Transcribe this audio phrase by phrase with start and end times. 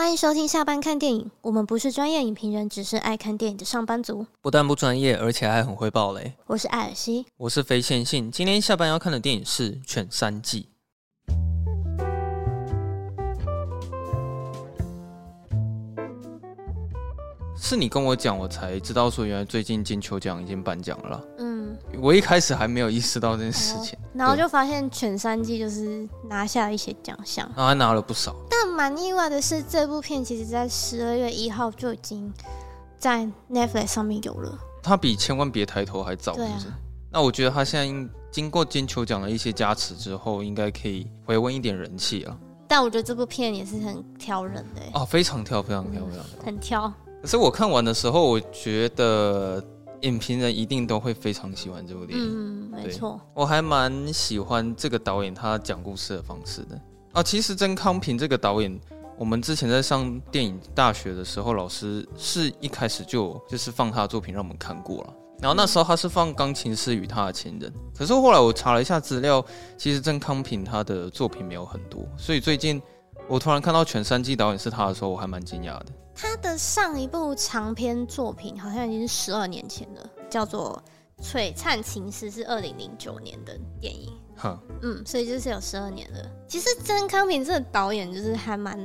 [0.00, 1.30] 欢迎收听下班看电影。
[1.42, 4.24] 我们不是专业影评人，只是爱看电影的上班族。
[4.40, 6.32] 不但不专业，而且还很会爆雷。
[6.46, 8.32] 我是艾尔西，我是非线性。
[8.32, 10.62] 今天下班要看的电影是《犬三季》。
[17.62, 21.22] 是你跟我讲，我才知道说，原来最近金球奖已经颁奖了。
[21.36, 28.34] 嗯，我一开始还没有意识到这件事情，然后就发现《犬三季》就是拿下了一些奖项，然后还拿了不少。
[28.48, 32.32] 但蛮意外的是，这部片其实在十二月一号就已经
[32.98, 34.58] 在 Netflix 上面有了。
[34.82, 36.68] 它比《千万别抬头》还早，是不是？
[36.68, 36.78] 啊、
[37.12, 42.34] 那我觉得它现在经过金球奖的一些加持之后，应该可以回温一点人气啊。
[42.66, 46.92] 但我觉得这部片也是很挑人的哦，非常挑，非常挑，非常挑，嗯、很挑。
[47.20, 49.62] 可是我看完的时候，我觉得
[50.00, 52.26] 影评人一定都会非常喜欢这部电影。
[52.26, 56.80] 嗯，没错，我还蛮喜欢这个导演他讲故事的方式的。
[57.12, 58.80] 啊，其实曾康平这个导演，
[59.18, 65.14] 我们之前在上电影大学的时候，老师是一开始就就是放他的作品让我们看过了。
[65.40, 69.44] 然后那时候他是放《钢琴师与他的情人》，可是后来我查了一下资料，
[69.76, 72.80] 其实曾康平他的作品没有很多，所以最近
[73.26, 75.86] 我突然看到《全三季》导演是他的时候，我还蛮惊讶的。
[76.20, 80.82] 他的上一部长篇作品好像已经是十二年前了，叫做
[81.24, 84.12] 《璀璨情诗》，是二零零九年的电影。
[84.36, 86.30] 哈嗯，所以就是有十二年了。
[86.46, 88.78] 其实曾康平这个导演就是还蛮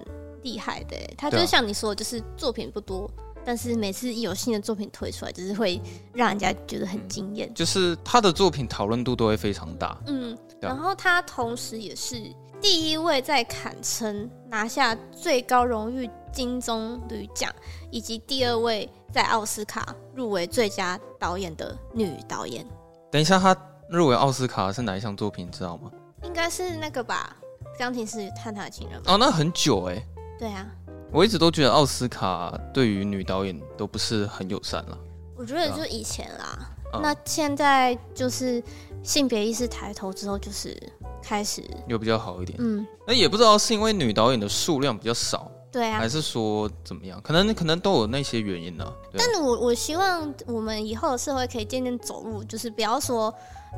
[0.44, 3.12] 厉害的，他就像你说的，就是作品不多，
[3.44, 5.82] 但是每次一有新的作品推出来，就是会
[6.14, 7.54] 让人家觉得很惊艳。
[7.54, 9.98] 就是他的作品讨论度都会非常大。
[10.08, 12.16] 嗯，然后他同时也是
[12.62, 16.10] 第一位在坎城拿下最高荣誉。
[16.36, 17.50] 金棕榈奖，
[17.90, 22.68] 以及第二位在奥斯卡入围最佳导演的女导演。
[23.10, 23.56] 等一下，她
[23.90, 25.48] 入围奥斯卡是哪一项作品？
[25.48, 25.90] 你知道吗？
[26.24, 27.34] 应该是那个吧，
[27.80, 29.02] 《钢琴师探他的情人》。
[29.12, 30.08] 哦，那很久哎、欸。
[30.38, 30.68] 对啊，
[31.10, 34.98] 我一直都觉得奥斯卡对于女导演都不是很友善了。
[35.38, 38.62] 我觉得就以前啦，啊、那现在就是
[39.04, 40.78] 性别意识抬头之后，就是
[41.24, 42.58] 开始有比较好一点。
[42.60, 45.50] 嗯，那也不知道是因为女导演的数量比较少。
[45.76, 47.20] 对啊，还是说怎么样？
[47.22, 48.94] 可能可能都有那些原因呢、啊。
[49.18, 53.34] 但我我希望我们以后的社会可以渐渐走入，就是不要说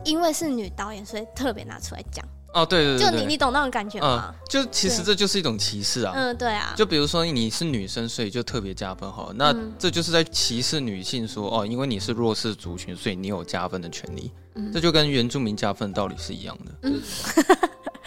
[0.05, 2.23] 因为是女导演，所以特别拿出来讲。
[2.53, 4.31] 哦，对对对，就你你懂那种感觉吗？
[4.31, 6.13] 嗯、就其实这就是一种歧视啊。
[6.15, 6.71] 嗯，对啊。
[6.77, 14.31] 就比如说你是女生，所以就特别加分好了，那这就是在歧视女性说，说哦，因为你是弱势族群，所以你有加分的权利。
[14.53, 16.71] 嗯、这就跟原住民加分的道理是一样的。
[16.83, 17.01] 嗯。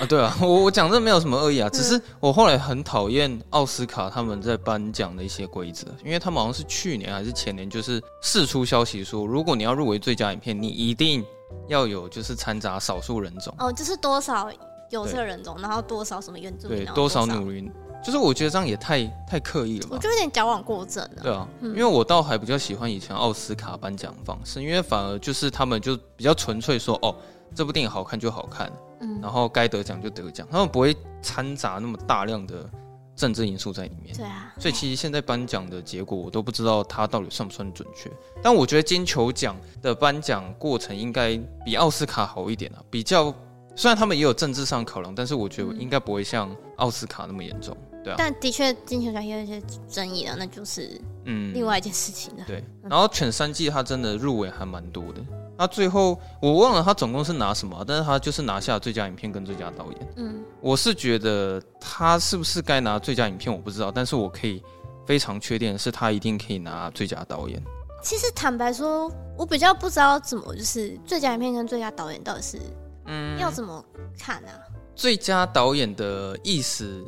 [0.00, 11.22] 啊，对啊， 我我讲这没有什么恶意啊，只是我后来很讨厌奥斯卡他们在颁奖的一些规则，因为他们好像是去年还是前年，就是释出消息说，如果你要入围最佳影片，你一定
[11.69, 14.50] 要有就是掺杂少数人种哦，就是多少
[14.91, 17.71] 有色人种，然后多少什么原住民，对，多少努力，
[18.03, 21.22] 就是我觉得这样也太太刻意了吧，我就有点矫枉过正了。
[21.22, 27.15] 对啊，嗯、因为我倒还比较喜欢以前奥斯卡颁奖方式，因为反而就是他们就比较纯粹说，哦，
[27.55, 28.71] 这部电影好看就好看。
[29.03, 32.69] 嗯，然后该得奖就得奖，他们不会掺杂那么大量的
[33.16, 34.15] 政治因素在里面。
[34.15, 38.10] 对啊，所以其实现在颁奖的结果我都不知道它到底算不算准确。
[38.43, 41.34] 但我觉得金球奖的颁奖过程应该
[41.65, 43.34] 比奥斯卡好一点啊，比较
[43.75, 47.75] 虽然他们也有政治上考量，但是我觉得应该不会像奥斯卡那么严重。
[48.05, 52.44] 对啊，但的确金球奖也有一些争议啊，那就是嗯另外一件事情了。
[52.47, 55.22] 对，然后犬三季它真的入围还蛮多的。
[55.60, 60.09] 他最后我忘了他总共是拿什么，但是他就是拿下最佳影片跟最佳导演。
[60.16, 64.62] 嗯，我是觉得他是不是该拿最佳影片我不知道，但是我可以
[65.04, 67.62] 非常确定是他一定可以拿最佳导演。
[68.03, 72.59] 其实坦白说，我比较不知道怎么就是最佳影片跟最佳导演到底是
[73.04, 73.84] 嗯要怎么
[74.19, 74.56] 看啊？
[74.94, 77.04] 最佳导演的意思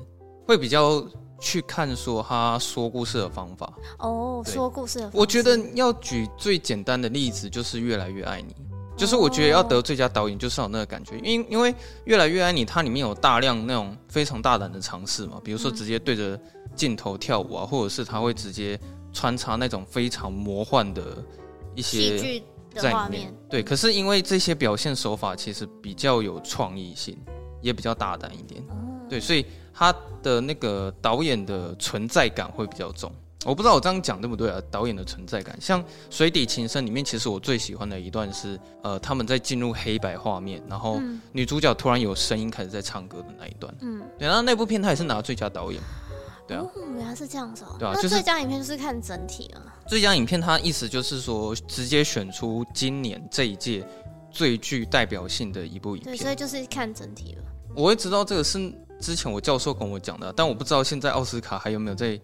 [0.46, 1.02] 会比较。
[1.42, 5.19] 去看说他说故事的方法哦，对说故事的方法。
[5.19, 8.54] 我觉得要举最简单的例子就是《越来越爱你》，
[8.97, 11.72] 就是我觉得要得最佳导演就是有那个感觉，因因为
[12.04, 16.41] 《越来越爱你》它里面有大量那种非常大胆的尝试嘛，比如说直接对着
[16.76, 18.78] 镜头跳舞啊，或者是他会直接
[19.12, 21.02] 穿插那种非常魔幻的
[21.75, 22.40] 一些
[22.76, 23.34] 在里面。
[23.50, 27.19] 对，可是因为这些表现手法其实比较有创意性，
[27.61, 28.62] 也比较大胆一点，
[29.08, 29.44] 对，所以。
[29.74, 33.10] 他的那个导演的存在感会比较重，
[33.44, 34.60] 我不知道我这样讲对不对啊？
[34.70, 41.00] 导演的存在感，像《水底情深》里面，其实我最喜欢的一段是，呃，他们在进入黑白画面，然后
[41.32, 43.74] 女主角突然有声音开始在唱歌的那一段。
[43.80, 45.82] 嗯，对然后那部片他也是拿最佳导演。
[46.46, 46.64] 对啊，
[46.96, 47.76] 原来是这样子哦。
[47.78, 49.62] 对啊，就是最佳影片就是看整体啊。
[49.88, 53.84] 最佳影片，它意思就是说，直接选出今年这一届
[54.30, 56.16] 最具代表性的一部影片。
[56.16, 57.42] 对，所以就是看整体了。
[57.75, 58.72] 我会知道这个是。
[59.02, 62.19] 之前我教授跟我讲的，但我不知道现在奥斯卡还有没有在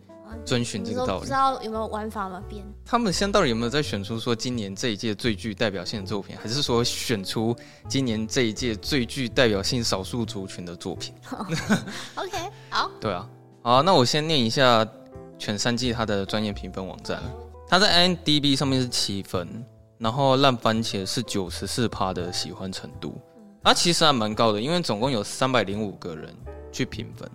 [0.44, 1.20] 遵循这个道理。
[1.20, 2.40] 不知道有没有玩法吗？
[2.48, 2.64] 变？
[2.84, 7.54] 他们现在到底有没有在选出说今年这一届最具代表性的作品，还是说选出
[7.88, 11.12] 今年这一届最具代表性少数族群的作品？
[12.14, 12.38] OK，
[12.70, 12.88] 好。
[13.00, 13.28] 对啊，
[13.62, 14.86] 好，那我先念一下
[15.36, 17.20] 全三季它的专业评分网站。
[17.68, 19.64] 它在 IMDB 上面是七分，
[19.98, 23.20] 然后烂番茄是九十四趴的喜欢程度，
[23.64, 26.34] 它其实还蛮高的，因为总共有三百零五个人
[26.72, 27.30] 去评分，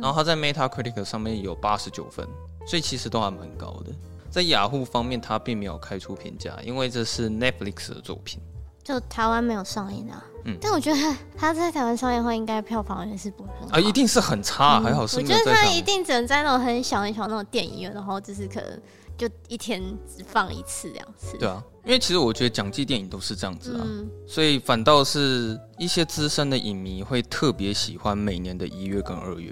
[0.00, 2.26] 然后他在 Metacritic 上面有八十九分，
[2.66, 3.92] 所以其实都还蛮高的。
[4.30, 8.40] 在雅虎方面，它并没有开出评价，因为这是 Netflix 的作品，
[8.84, 10.24] 就台湾没有上映啊。
[10.44, 15.16] 嗯，但我觉得它在台湾上映的话，应该票房也是不会很好啊，一定是很差，还好是。
[15.16, 18.80] 我觉得它一定只能在那种很小很小那种电影院，然后就是可能。
[19.18, 21.36] 就一天只放一次两次。
[21.36, 29.50] 对啊，因为其实我觉得讲季电影都是这样子啊，嗯、所以反倒是一些资深的影迷会特别喜欢每年的一月跟二月，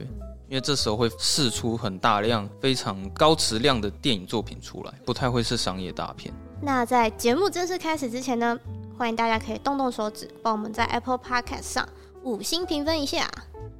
[0.49, 6.33] 因为这时候会释出很大量非常高质量的电影作品出来，不太会是商业大片。
[6.63, 8.59] 那在节目正式开始之前呢，
[8.97, 11.89] 欢迎大家可以动动手指，帮我们在 Apple Podcast 上
[12.23, 13.29] 五星评分一下。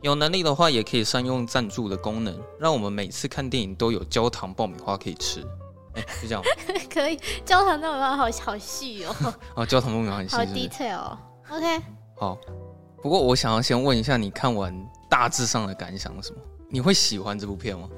[0.03, 5.43] 有能力的话，也可以善用赞助的功能，让我们每次看电影都有焦糖爆米花可以吃。
[5.97, 6.43] 哎、欸，就这样，
[6.93, 9.15] 可以焦糖爆米花好好细哦。
[9.57, 11.19] 哦，焦糖爆米花很细，好 detail 哦。
[11.51, 11.83] OK，
[12.17, 12.39] 好。
[13.03, 14.75] 不过我想要先问一下，你看完
[15.09, 16.41] 大致上的感想是什么？
[16.69, 17.89] 你会喜欢这部片吗？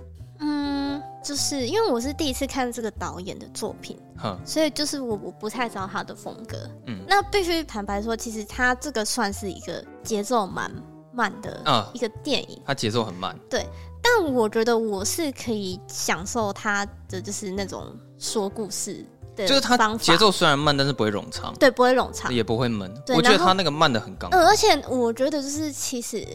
[0.41, 6.59] 嗯，就是因为我是第一次看这个导演的作品，哼，所以就是我我不太知道他的风格。
[6.87, 10.71] 嗯，那必须坦白说，其实他这个算是一个节奏蛮
[11.13, 13.67] 慢的啊一个电影，他节奏很慢，对。
[14.09, 19.05] 但我觉得我是可以享受他的，就是那种说故事
[19.37, 22.91] 的，就是他节奏虽然慢，但是不会冗长，对，不会冗长，也不会闷。
[23.09, 24.31] 我觉得他那个慢的很刚。
[24.31, 26.27] 嗯，而且我觉得就是其实，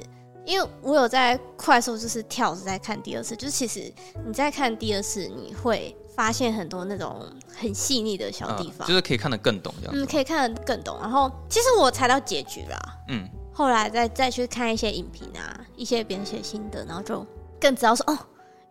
[0.46, 3.92] 因为我有在快速就是跳着在看第二次，就是其实
[4.26, 7.26] 你在看第二次，你会发现很多那种
[7.58, 9.96] 很细腻的小地方，就是可以看得更懂这样。
[9.96, 10.98] 嗯，可以看得更懂。
[11.02, 12.80] 然后其实我猜到结局了，
[13.10, 17.26] 嗯，后来再再去看一些影评啊，一些别人写心得，然后就。
[17.64, 18.20] 更知道说哦，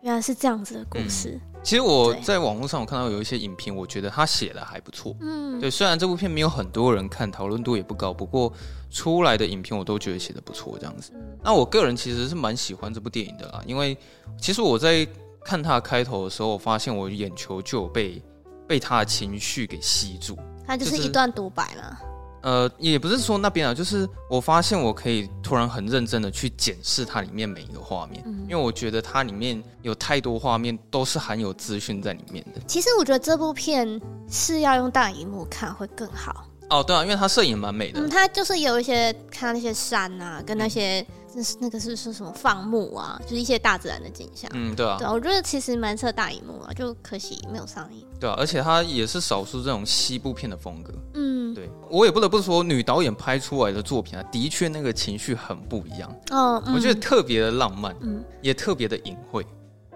[0.01, 1.31] 原来是这样子的故事。
[1.31, 5.15] 嗯、其实我在网络上我看到有一些影评，我觉得他写的还不错。
[5.19, 8.53] 嗯，对，虽然这部片没有很多人看，讨论度也不高，不过
[8.91, 10.77] 出来的影评我都觉得写的不错。
[10.77, 13.97] 这样子，嗯、那我个人其实是蛮喜欢这部电影的啦，因为
[14.39, 15.07] 其实我在
[15.43, 18.21] 看他开头的时候，我发现我眼球就有被
[18.67, 20.37] 被他的情绪给吸住。
[20.67, 21.97] 他就是一段独白嘛。
[22.43, 32.61] 呃，也不是说那边啊，就是我发现我可以突然很认真的去检视它里面每一个画面，嗯、因为我觉得它里面有太多画面都是含有资讯在里面的。
[32.67, 33.99] 其实我觉得这部片
[34.29, 36.45] 是要用大荧幕看会更好。
[36.79, 37.99] 哦，对啊，因为它摄影蛮美的。
[38.01, 41.01] 嗯，它就是有一些看那些山啊，跟那些。
[41.01, 41.05] 嗯
[41.35, 44.47] 那是那个是说什么放牧啊，就是一些大自然的景象。
[44.53, 48.05] 嗯，对啊，对，我觉得其实蛮适合大荧幕啊，就可惜没有上映。
[48.19, 50.93] 对啊，而且它也是少数这种西部片的风格。
[51.15, 56.07] 嗯，对，我也不得不说，女导演拍出来的作品啊，的确那个情绪很不一样。
[56.29, 59.43] 哦，嗯、我觉得特别的浪漫，嗯，也特别的隐晦。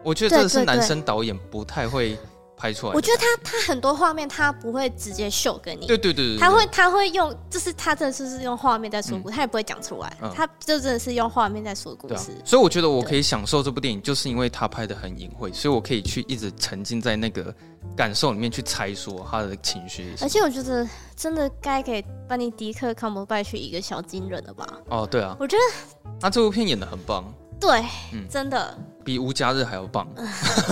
[0.02, 2.18] 我觉得这是男生导演不太会。
[2.58, 12.32] 拍出来，我觉得他他很多画面他不会直接秀给你，对对对，他会他会用，就是他真的是是用画面在说故事，他也不会讲出来，他就真的是用画面在说故事。
[12.44, 17.54] 所以我觉得我可以享受这部电影，就是因为他拍的很隐晦，所以我可以去一直沉浸在那个
[17.96, 20.16] 感受里面去猜说他的情绪。
[20.22, 24.68] 而且我觉得真的该给班尼迪克·康伯拜去一个小金人了吧？
[24.90, 27.24] 哦，对啊，我觉得他这部片演的很棒。
[27.60, 27.84] 对，
[28.14, 30.08] 嗯，真的比无家日还要棒。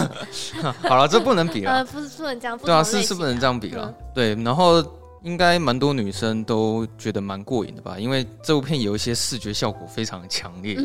[0.88, 1.72] 好了，这不能比了。
[1.72, 2.58] 呃，不是不能这样。
[2.58, 3.94] 对啊，是是不能这样比了。
[4.14, 4.84] 对，然后
[5.24, 7.98] 应该蛮多女生都觉得蛮过瘾的吧？
[7.98, 10.78] 因为这部片有一些视觉效果非常强烈，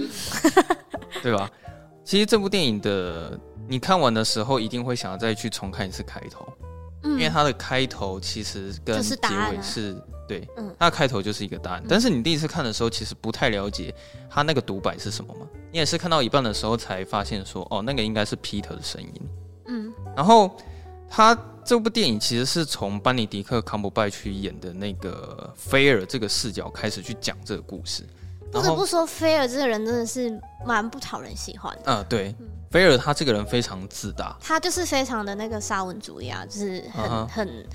[1.22, 1.50] 对吧？
[2.04, 3.38] 其实这部电影的
[3.68, 6.48] 你看完的时候，一定会想要再去重看一次开头，
[7.02, 9.16] 因为它的开头其实跟结
[9.52, 9.96] 尾是。
[10.30, 13.92] 对，嗯，那开头就是一个答案，但是你第一次看的时候，其实不太了解
[14.30, 15.44] 他那个独白是什么嘛？
[15.72, 19.12] 你也是看到一半的时候才发现说，哦，那个应该是 Peter 的声音，
[19.66, 20.56] 嗯，然后
[21.08, 28.04] 他这部电影其实是从班尼迪克·康伯拜去演的那个菲尔这个视角开始去讲这个故事。
[28.52, 31.82] 不得不说，菲尔这个人真的是蛮不讨人喜欢的。
[31.86, 32.32] 嗯，对，
[32.70, 37.26] 菲尔他这个人非常自大，他就是非常的那个沙文主义啊，就是很、uh.
[37.26, 37.66] 很。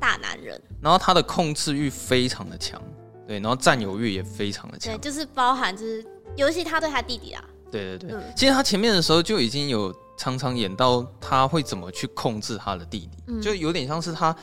[0.00, 2.80] 大男人，然后他的控制欲非常的强，
[3.26, 6.04] 对，然后占有欲也非常的强，对，就是包含就是
[6.36, 14.34] 尤其他对他弟弟啊，对对对，嗯、其实他前面的时候就已经有常常演到他会怎么去控制他的弟弟，嗯、就有点像是他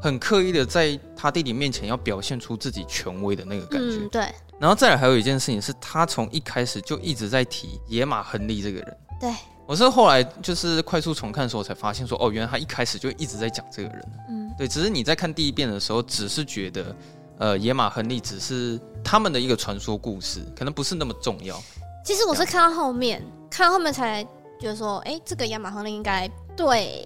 [0.00, 3.98] 很刻意的在他弟弟面前要表现出自己权威的那个感觉。
[3.98, 4.28] 嗯，对。
[4.58, 8.96] 然后再来还有一件事情是，他从一开始就一直在提野马亨利这个人。
[9.20, 9.32] 对。
[9.72, 14.06] 我是后来就是快速重看的时候才发现说，哦，原来他一开始就一直在讲这个人。
[14.28, 14.68] 嗯，对。
[14.68, 16.94] 只是你在看第一遍的时候，只是觉得，
[17.38, 21.58] 呃，野马亨利只是他们的一个传说故事，可能不是那么重要。
[22.04, 24.22] 其实我是看到后面，看到后面才
[24.60, 27.02] 觉得说，哎，这个野马亨利应该对。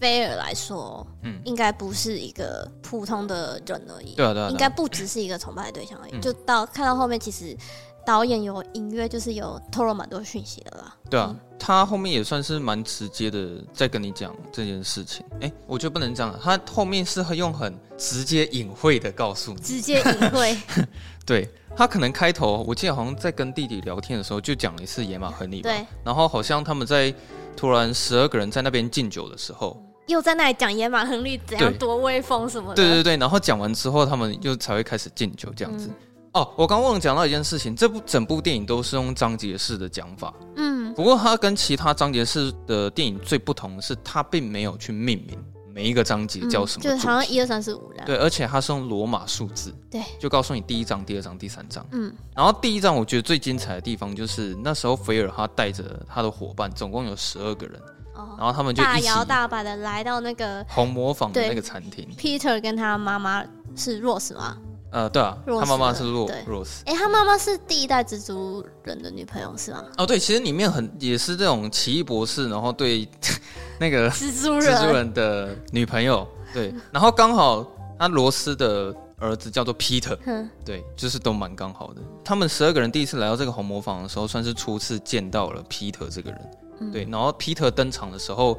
[0.00, 4.14] 菲尔来说，嗯，应该不是一个普通的人而已。
[4.14, 6.12] 对啊，对啊，应该不只是一个崇拜的对象而已。
[6.12, 7.56] 嗯、就到看到后面，其实
[8.08, 10.96] 导演有隐约就是有透露蛮多讯息的啦。
[11.10, 15.26] 对啊，他后面也算是蛮直接的在跟你讲这件事情。
[15.32, 20.56] 哎、欸，我觉得不能这样，他后面是会用很直接隐晦的告诉你，直接隐晦。
[21.26, 21.46] 对，
[21.76, 25.60] 他可能开头，我记得好像在跟弟弟聊天的时候就讲了一次野马亨利。
[25.60, 27.14] 对，然后好像他们在
[27.54, 29.78] 突然十二个人在那边敬酒的时候。
[30.06, 35.88] 又在那里讲野马亨利怎样多威风什么的，对对对，然后讲完之后，他们又才会开始敬酒这样子。
[35.88, 35.94] 嗯、
[36.38, 45.36] 哦，我刚忘了讲到一件事情，这部整部电影都是用章节式的讲法，嗯，不过它跟其他章节式的电影最不同的是，它并没有去命名
[45.74, 47.92] 每一个章节叫什么、嗯，就好像一二三四五。
[48.06, 57.80] 对，而且它是用罗马数字，对，就告诉你第一章、第二章、第三章，嗯，然后第一章我觉得最精彩的地方就是那时候菲尔他带着他的伙伴，总共有十二个人。
[58.36, 62.04] 然后他们就大摇大摆的来到那个红磨坊的那个餐厅。
[62.16, 63.44] Peter 跟他妈妈
[63.76, 64.56] 是 Rose 吗？
[64.90, 66.80] 呃，对啊，他妈妈是 Rose。
[66.86, 69.84] 哎，他妈妈是第一代蜘蛛人的女朋友是吗？
[69.98, 73.06] 哦，对，其实里面很也是这种奇异博士，然后对
[73.78, 77.66] 那个蜘蛛人蜘蛛人的女朋友，对，然后刚好
[77.98, 80.16] 他罗斯的儿子叫做 Peter，
[80.64, 82.00] 对，就是都蛮刚好的。
[82.24, 86.92] 他们十二个人第一次来到这个红魔坊的时候，算是初次见到了 Peter 这个人。
[86.92, 88.56] 对，然后皮特登场的时候，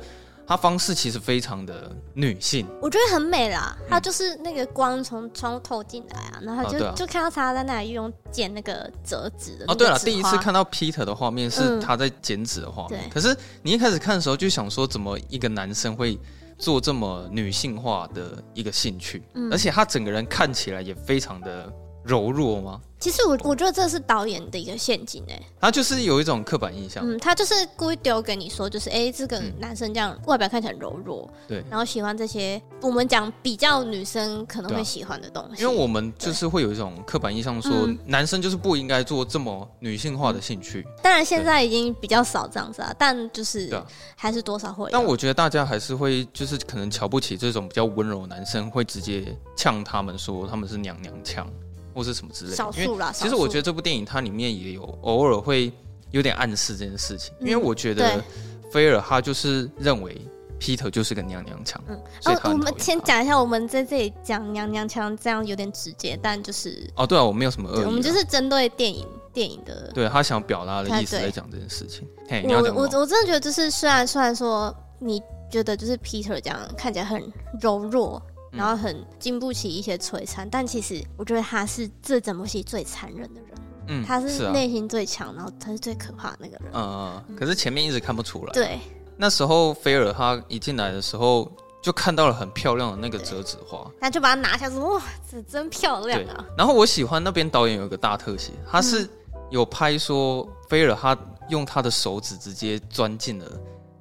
[0.49, 3.77] 他方式其实非常的女性，我觉得很美啦。
[3.87, 9.65] 他就是那个光从窗户透进来啊，然后就、就看到他在那里用剪那个折纸的。
[9.67, 12.99] 哦，对了，第一次看到 Peter 的画面是他在剪纸的画面。
[13.05, 16.17] 嗯、可是你一开始看的时候就想说，怎么一个男生会
[16.57, 19.21] 做这么女性化的一个兴趣？
[19.35, 21.71] 嗯、而且他整个人看起来也非常的。
[22.05, 22.81] 柔弱吗？
[22.99, 40.85] 其实我我觉得这是导演的一个陷阱哎，他就是有一种刻板印象，嗯，他就是故意丢给你说，就是哎、欸，这个男生这样外表看起来很柔弱，对，然后喜欢这些我们讲比较女生可能会喜欢的东西，因为我们就是会有一种刻板印象，说男生就是不应该做这么女性化的兴趣。
[41.01, 43.71] 当然现在已经比较少这样子啊，但就是
[44.17, 44.89] 还是多少会。
[44.91, 51.47] 但我觉得大家还是会就是可能瞧不起这种比较温柔的男生，会直接呛他们说他们是娘娘腔。
[51.93, 53.11] 或是什么之类的，少数啦。
[53.11, 55.71] 其实我觉得这部电影它里面也有偶尔会
[56.11, 58.23] 有点暗示这件事情，因为我觉得
[58.71, 60.19] 菲尔他就是认为
[60.59, 61.81] Peter 就是个娘娘腔。
[61.87, 72.07] 嗯，哦，我们先讲一下，我们在这里讲娘娘腔，这样有点直接，但就是哦，对啊，我没有什么恶意，我们就是针对电影电影的，对他想表达的意思来讲这件事情。
[72.27, 77.21] 嘿，我我我真的觉得就是虽然虽然说你觉得就是 Peter 这样看起来很
[77.61, 78.21] 柔弱。
[78.51, 83.49] 然后很经不起一些摧残，但其实我觉得他是这整部戏最残忍的人。
[83.87, 86.71] 嗯，他是内心最强，然后他是最可怕的那个人。
[86.73, 87.35] 嗯嗯。
[87.35, 88.53] 可是前面一直看不出来。
[88.53, 88.79] 对。
[89.17, 91.51] 那时候菲尔他一进来的时候，
[91.81, 99.09] 就看到了很漂亮的那个折纸花，那就把它拿下说：“哇，这真漂亮啊！”然后我喜欢那边导演有一个大特写，他是
[99.49, 101.17] 有拍说菲尔他
[101.49, 103.45] 用他的手指直接钻进了。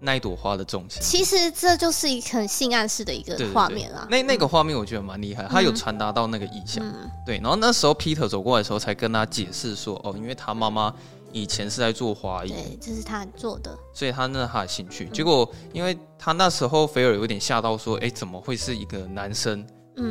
[0.00, 4.06] 那一朵花的重心，其实这就是一个很性暗示的一个画面啊。
[4.08, 6.84] 那那个画面我觉得蛮厉害，他有传达到那个意象。
[6.84, 10.94] 嗯、对，然后那时候 Peter 走过来的时候，才跟他解释说，哦，因为他妈妈
[11.32, 15.08] 以前是在做花艺，对，这是他做的，所以他那他的兴趣。
[15.08, 19.66] 结果，因为他那时候菲尔有点吓到，说，哎，怎么会是一个男生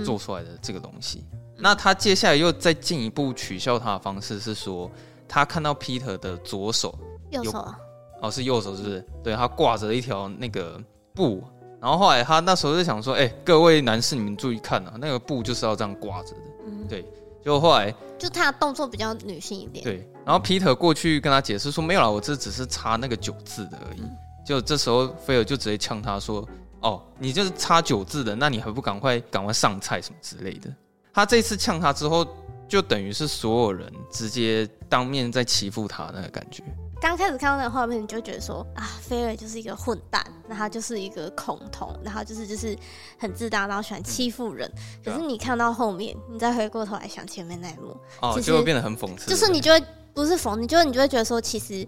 [0.05, 1.23] 做出来的这个东西？
[1.31, 4.91] 嗯、那他接下来又再进一步取笑他的方式是说，
[5.29, 6.93] 他看到 Peter 的左手，
[7.31, 7.77] 右手啊。
[8.21, 9.05] 哦，是右手，是不是？
[9.23, 10.81] 对，他挂着一条那个
[11.13, 11.43] 布，
[11.79, 16.41] 然后后来他那时候就想说：“哎、欸，各位男士，你们注意看啊，那个布就是要这样挂着的。
[16.67, 17.05] 嗯”对。
[17.45, 19.81] 就后来就他的动作比较女性一点。
[19.83, 20.05] 对。
[20.25, 24.01] 然后皮特过去跟他解释说：“没有啦，我这只是擦那个九字的而已。
[24.01, 24.09] 嗯”
[24.45, 26.45] 就这时候菲尔就直接呛他说
[26.81, 30.73] ：“哦，你就是擦九字的，那你还不赶快赶快上菜什么之类的？”
[31.13, 32.25] 他这次呛他之后，
[32.67, 36.63] 就等于是所有人直接当面在欺负他那个感觉。
[36.99, 42.77] 刚开始看到那个画面，你就觉得说啊，菲尔就是一个混蛋，那他就是一个恐同，然后就是就是
[43.19, 44.69] 很自大，然后喜欢欺负人。
[44.75, 49.29] 嗯、可是你看到后面，你再回过头来想前面那一幕，哦，其实就会变得很讽刺。
[49.29, 51.87] 就是你就会不是讽，你就你就会觉得说，其实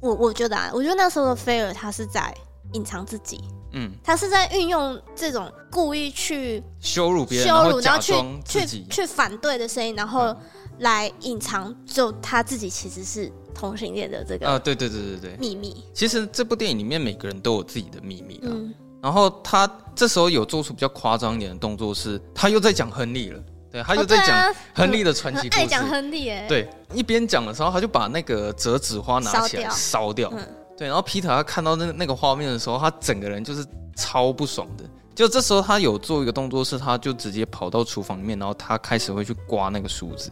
[0.00, 2.34] 我我觉得啊，我觉得那时候的菲尔他是在
[2.72, 3.40] 隐藏自己。
[3.72, 10.34] 嗯，他是在运用这种故意去羞辱别人，羞辱，然后去去去去反对的声音，然后
[10.78, 15.84] 来隐藏，就他自己其实是同性恋的这个啊，对对对对对，秘密。
[15.92, 18.72] 其实这部电影里面每个人都有自己的秘密，嗯，
[19.02, 30.32] 然后他这时候有做出比较夸张一点的动作，是他又在讲亨利了，对，他又在讲亨利的传奇故事，爱讲亨利，哎，对，一边讲的时候，他就把那个折纸花拿起来烧掉。
[30.76, 34.84] 对，然后皮特他看到那那个画面的时候，他整个人就是超不爽的。
[35.12, 40.30] 就这时候，他有做一个动作，是他就直接跑到厨房里面，然后他开始会去刮那个梳子。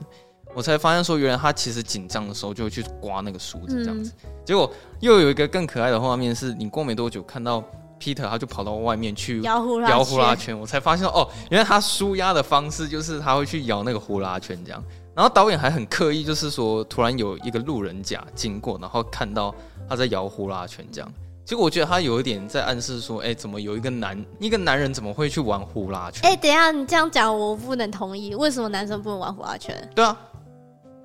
[0.56, 4.10] 我才发现说，原来他其实紧张的时候就会去刮那个梳子这样子。
[4.24, 7.62] 嗯、结果又有一个更可爱的画面，是你过没多久看到
[8.00, 10.58] Peter 他就跑到外面去摇呼啦摇呼啦圈。
[10.58, 14.82] 我才发现哦，原来他舒压的方式就是他会去摇那个呼啦圈这样。
[15.14, 19.54] 然后导演还很刻意，就是说突然有一个路人甲经过，然后看到。
[19.88, 21.08] 他在摇呼啦圈，这样，
[21.44, 26.28] 结果我觉得他有一点在暗示说，哎、欸，怎么有一个男一个男人怎么会去玩呼啦圈？
[26.28, 29.88] 哎、欸，等一下，你这样讲我不能同意，为什么男生不能玩呼啦圈？
[29.94, 30.18] 对啊，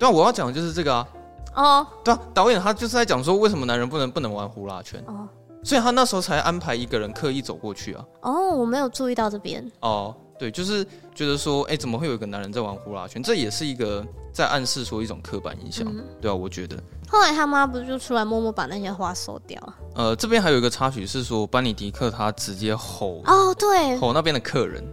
[0.01, 1.07] 对啊，我要讲的就是这个啊。
[1.53, 4.99] 哦，对啊，导演他就是在讲说，为什么男人不能不能玩呼啦圈？
[5.05, 5.27] 哦，
[5.63, 8.03] 所以他那时候才安排一个人刻意走过去啊。
[8.21, 9.71] 哦，我没有注意到这边。
[9.81, 10.15] 哦。
[10.39, 13.21] 对，就是觉得说，哎，怎么会有一个男人在玩呼啦圈？
[13.21, 14.03] 这也是一个
[14.33, 16.75] 在暗示说一种刻板印象，嗯、对啊，我觉得。
[17.07, 19.61] 后来他妈不是就出来默默把那些花收掉？
[19.93, 24.83] 呃，这边还有一个插曲是说，班尼迪克他直接吼哦，对，吼那边的客人，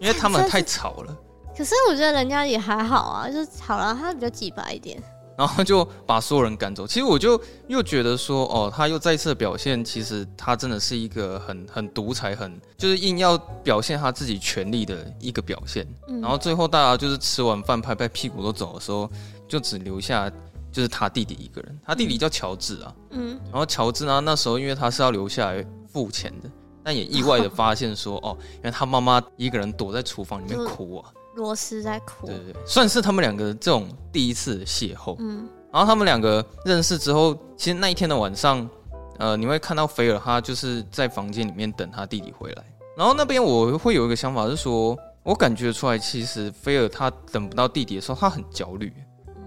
[0.00, 1.16] 因为他们太吵了。
[1.56, 5.02] 可是我觉得人家也还好啊，就是好了，他比较直白一点。
[5.36, 6.86] 然后就把所有人赶走。
[6.86, 15.86] 其实我就又觉得说，哦，他又再次表现，其实他真的是一个很很独裁，很就是硬要表现他自己权力的一个表现。
[16.08, 19.10] 嗯、然后最后大家就是吃完饭拍拍屁股都走的时候，
[19.46, 20.30] 就只留下
[20.72, 21.78] 就是他弟弟一个人。
[21.84, 22.94] 他弟弟叫乔治啊。
[23.10, 23.38] 嗯。
[23.50, 26.48] 然后乔治呢，那时候因为他是要留下来付钱的，
[26.82, 31.12] 但也意外的发现说，哦，原来他妈妈一个人躲在厨房里面哭啊。
[31.36, 35.14] 罗斯在哭，对对对，算是他们两个这种第一次的邂逅。
[35.18, 38.68] 嗯，然后他们两个认识之后，其实那一天的晚上，
[39.18, 42.64] 呃，你会看到菲尔他就是在房间里面等他弟弟回来。
[42.96, 48.92] 然后那边我会有一个想法是说，我感觉出来，其实菲尔他等不到弟弟的时候，他很焦虑，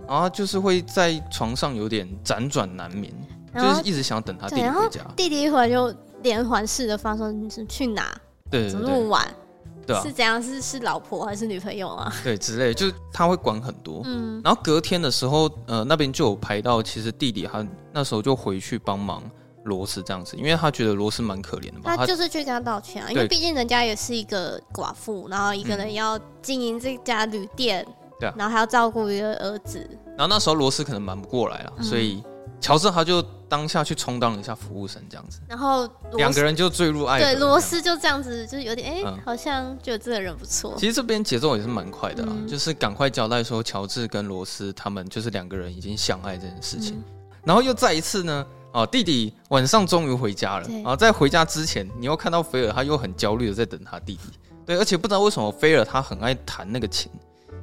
[0.07, 3.11] 然后就是会在床上有点辗转难眠，
[3.55, 5.01] 就是一直想等他弟弟回家。
[5.15, 8.15] 弟弟一回来就连环式的发说：“你是去哪？
[8.51, 9.27] 对，对，对，怎么那么晚？”
[9.89, 10.41] 对啊、是怎样？
[10.41, 12.13] 是是老婆还是女朋友啊？
[12.23, 14.03] 对，之类，就是他会管很多。
[14.05, 19.23] 嗯，然后隔天的时候，呃，那边就有拍到，其实弟弟他那时候就回去帮忙
[19.63, 21.97] 罗斯这样子，因为他觉得罗斯蛮可怜的嘛。
[21.97, 27.83] 他就是去跟他道歉啊，因为毕竟人家也是一个寡妇，然后一个人要经营这家旅店，
[28.19, 29.79] 对、嗯，然后还要照顾一个儿子。
[30.15, 32.23] 然后那时候罗斯可能瞒不过来了，嗯、所以。
[32.61, 37.25] 乔治他就当下去充当了一下服务生这样子，然后两个人就坠入爱河。
[37.25, 40.75] 对，罗斯就这样子，就是有点哎，欸嗯、好像觉得这个人不错。
[40.77, 47.03] 其实这边节奏也是蛮快的啊，嗯、就是赶快交代说乔治跟罗斯他们就是两个人已经相爱这件事情，嗯、
[47.45, 54.29] 然后又再一次呢，哦，弟弟晚上终于回家了，啊在回家之前，你又看到菲尔他又很焦虑的在等他弟弟，
[54.65, 57.09] 对，而且不知道为什么菲尔他很爱弹那个琴，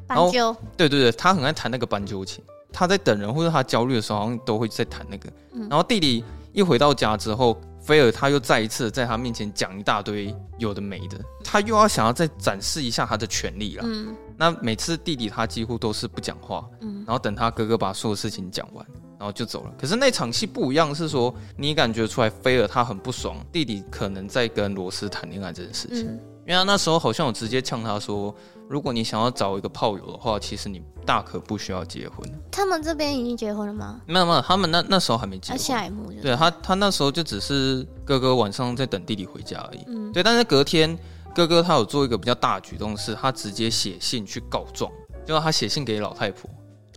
[0.09, 2.43] 斑鸠，对对对，他很爱弹那个斑鸠琴。
[2.79, 5.33] 他在等人或者他焦虑的时候，好像都会在谈那个。
[5.71, 13.85] 然后弟弟一回到家之后，菲尔他又再一次在他面前讲一大堆有的没的，他又要想要再展示一下他的权利了。
[13.87, 18.87] 嗯，那每次弟弟他几乎都是不讲话，嗯，然后等他哥哥把所有事情讲完，
[19.19, 19.73] 然后就走了。
[19.81, 26.07] 可是那场戏不一样，是说你感觉出来菲尔他很不爽，弟弟可能在跟罗斯谈恋爱这件事情。
[26.07, 28.33] 嗯因为他那时候好像我直接呛他说
[28.71, 32.19] ：“如果你想要找一个炮友的话，其实你大可不需要结婚。”
[32.53, 34.01] 他们这边已经结婚了吗？
[34.07, 35.59] 没有没有，他们那那时候还没结婚。
[35.59, 39.81] 下一幕对他他那时候就只是哥哥晚上在等弟弟回家而已。
[39.89, 40.23] 嗯，对。
[40.23, 40.97] 但是隔天
[41.35, 44.89] 哥哥他有做一个比较大的举动，是他直接写信去告状，
[45.27, 46.49] 就是他写信给老太婆。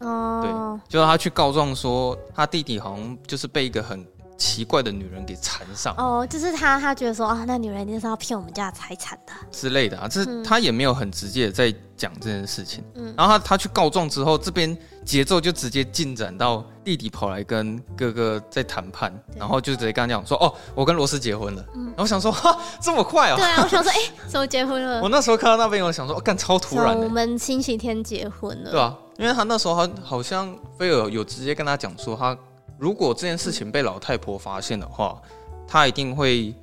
[0.02, 4.06] 哦，对，就是他去告状说他弟弟好像就是被一个很。
[4.40, 12.82] 奇怪的女人给缠上哦，就是他，他觉得说啊，那女人一定是要骗我们家财产的之类的啊，这、嗯、他也没有很直接的在讲这件事情。
[12.96, 14.76] 嗯，然后他他去告状之后，这边
[15.06, 21.66] 节奏就直接进展到弟弟跑来跟哥哥在谈判，然后就直接跟他讲说，哦，我跟罗斯结婚了。
[21.76, 23.36] 嗯，然后我想说，哈，这么快啊？
[23.36, 25.02] 对啊，我想说，哎、欸，怎么结婚了？
[25.02, 27.06] 我那时候看到那边，我想说，干、哦、超突然的。
[27.06, 32.38] 我们星期天结婚了，对啊，因为他那时候他好像菲尔有直接跟他讲说他。
[32.80, 35.22] 如果这件事情被老太婆发现的话，
[35.68, 36.54] 她一定会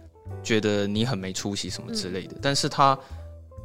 [0.42, 2.34] 觉得你很没出息什么之类的。
[2.34, 2.98] 嗯、但是他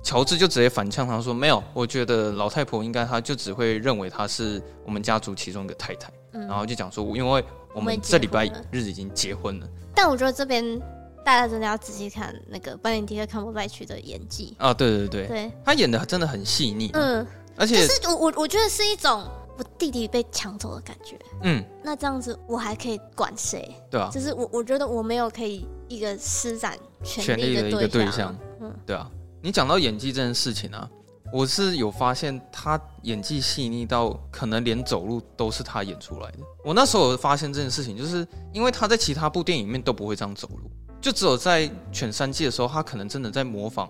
[0.03, 6.11] 乔治就直接反呛他说：“没有，我觉得老太婆应该，她就只会认为她是我们家族其中一个太太。
[6.33, 10.79] 嗯”然后就讲说：“因为我们这礼拜日子已经结婚了。”但我觉得这边
[11.23, 14.73] 大家真的要仔细看那个班尼迪克·康伯拜区的演技啊！
[14.73, 19.23] 对对对，对，他演的真的很细腻，嗯，而且就是我我我觉得是一种
[19.57, 23.75] 我弟弟被抢走的感觉，嗯，那这样子我还可以管谁？
[23.89, 29.09] 对啊，就是我我觉得我没有可以一个施展权力的一个对象，嗯，对啊，
[29.41, 30.89] 你讲到演技这件事情啊。
[31.33, 36.39] 我是有发现他演技细腻到可能连走路都是他演出来的。
[36.61, 43.89] 我那时候有发现这件事情，就是因为他在其他部电影里面都不会这样走路，就只有在《犬三季》的时候，他可能真的在模仿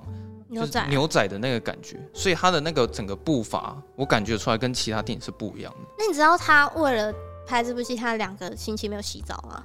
[0.52, 5.80] 牛仔牛仔的那个感觉，所以他的那个整个步伐，我感觉出来跟其他电影是不一样的。
[5.98, 7.14] 那你知道他为了
[7.48, 9.64] 拍这部戏，他两个星期没有洗澡吗？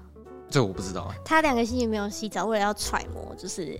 [0.49, 1.14] 这我不知道啊。
[1.25, 3.79] 他两个星期没有洗澡，为了要揣摩，就是。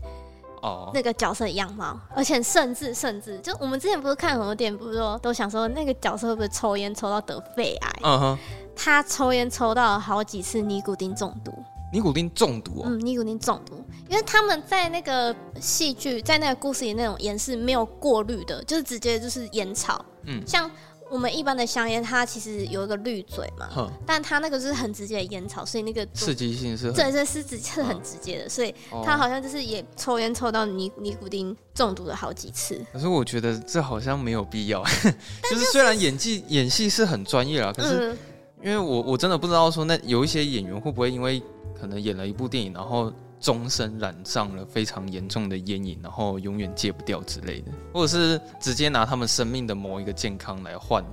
[0.62, 7.92] 哦，那个角色的样貌，而且甚至甚至，就我们之前不是看很多电影，不是说都想说那个角色会不会抽烟抽到得肺癌？
[8.03, 8.38] 嗯哼，
[8.75, 11.53] 他抽烟抽到了好几次尼古丁中毒。
[11.92, 12.85] 尼古丁中毒哦？
[12.87, 20.05] 嗯，尼古丁中毒，因为他们在那个戏剧，在那个故事里那种烟是没有过滤的，就是直接就是烟草。
[20.25, 20.71] 嗯，像。
[21.09, 32.85] 我们一般的香烟，它其实有一个滤嘴嘛，但它那个就是很直接的烟草，所以那个刺激性是很对，这是直是很直接的，哦、所以他好像就是也抽烟抽到尼尼古丁中毒了好几次。
[32.92, 34.83] 可是我觉得这好像没有必要，
[35.49, 38.19] 就是虽然演技演戏是很专业啦，可是
[38.61, 41.40] 因为我我真的不知道说那有一些演员会不会因为
[41.81, 43.12] 可能演了一部电影，然后。
[43.40, 51.05] 终身染上了非常严重的烟瘾，然后永远戒不掉之类的，或者是直接拿他们生命的某一个健康来换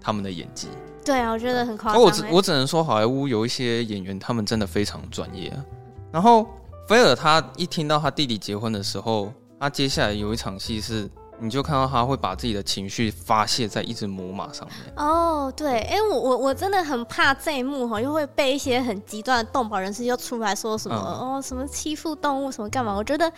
[0.00, 0.68] 他们的演技。
[1.04, 2.02] 对啊，我觉得很夸张。
[2.02, 5.64] 我只我只能说，好莱坞有一些演员，他们真的非常专业啊。
[6.12, 6.46] 然后
[6.88, 11.08] 菲尔他一听到他弟弟结婚的时候，他接下来有一场戏是。
[11.40, 14.76] 你就看到他会把自己的情绪发泄在一只母马上面。
[14.96, 22.94] 哦，对，哎，我我我真的很怕这一幕哈，又会被一些很极端的动保人士又出来说什么、嗯、哦，什么欺负动物，什么干嘛？
[22.94, 23.32] 我觉得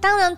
[0.00, 0.34] 当然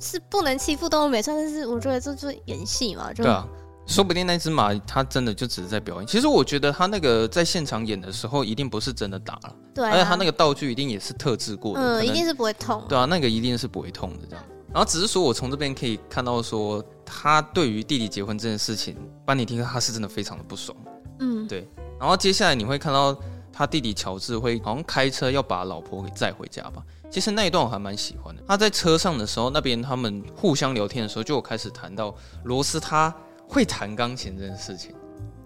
[0.00, 3.12] 是不能欺负动物没错，但是我觉得这就是演戏嘛。
[3.12, 3.46] 就对啊，
[3.86, 6.06] 说不定那只马它真的就只是在表演。
[6.06, 12.82] 其实我觉得他那个在现场演的时候，一定不是真的打了，对、啊，而且他那个道具一定也是特制过的，嗯，一定是不会痛。
[12.88, 14.44] 对啊，那个一定是不会痛的，这样。
[14.76, 20.76] 然后只是说，我从这边可以看到，说他对于弟弟结婚这件事情，班尼迪克他是真的非常的不爽。
[21.18, 21.66] 嗯，对。
[21.98, 23.18] 然后接下来你会看到
[23.50, 26.82] 他弟弟乔治会好像开车要把老婆给载回家吧。
[27.10, 28.42] 其实那一段我还蛮喜欢的。
[28.46, 33.10] 他在车上的时候，那边他们互相聊天的时候，就有开始谈到罗斯他
[33.48, 34.94] 会弹钢琴这件事情。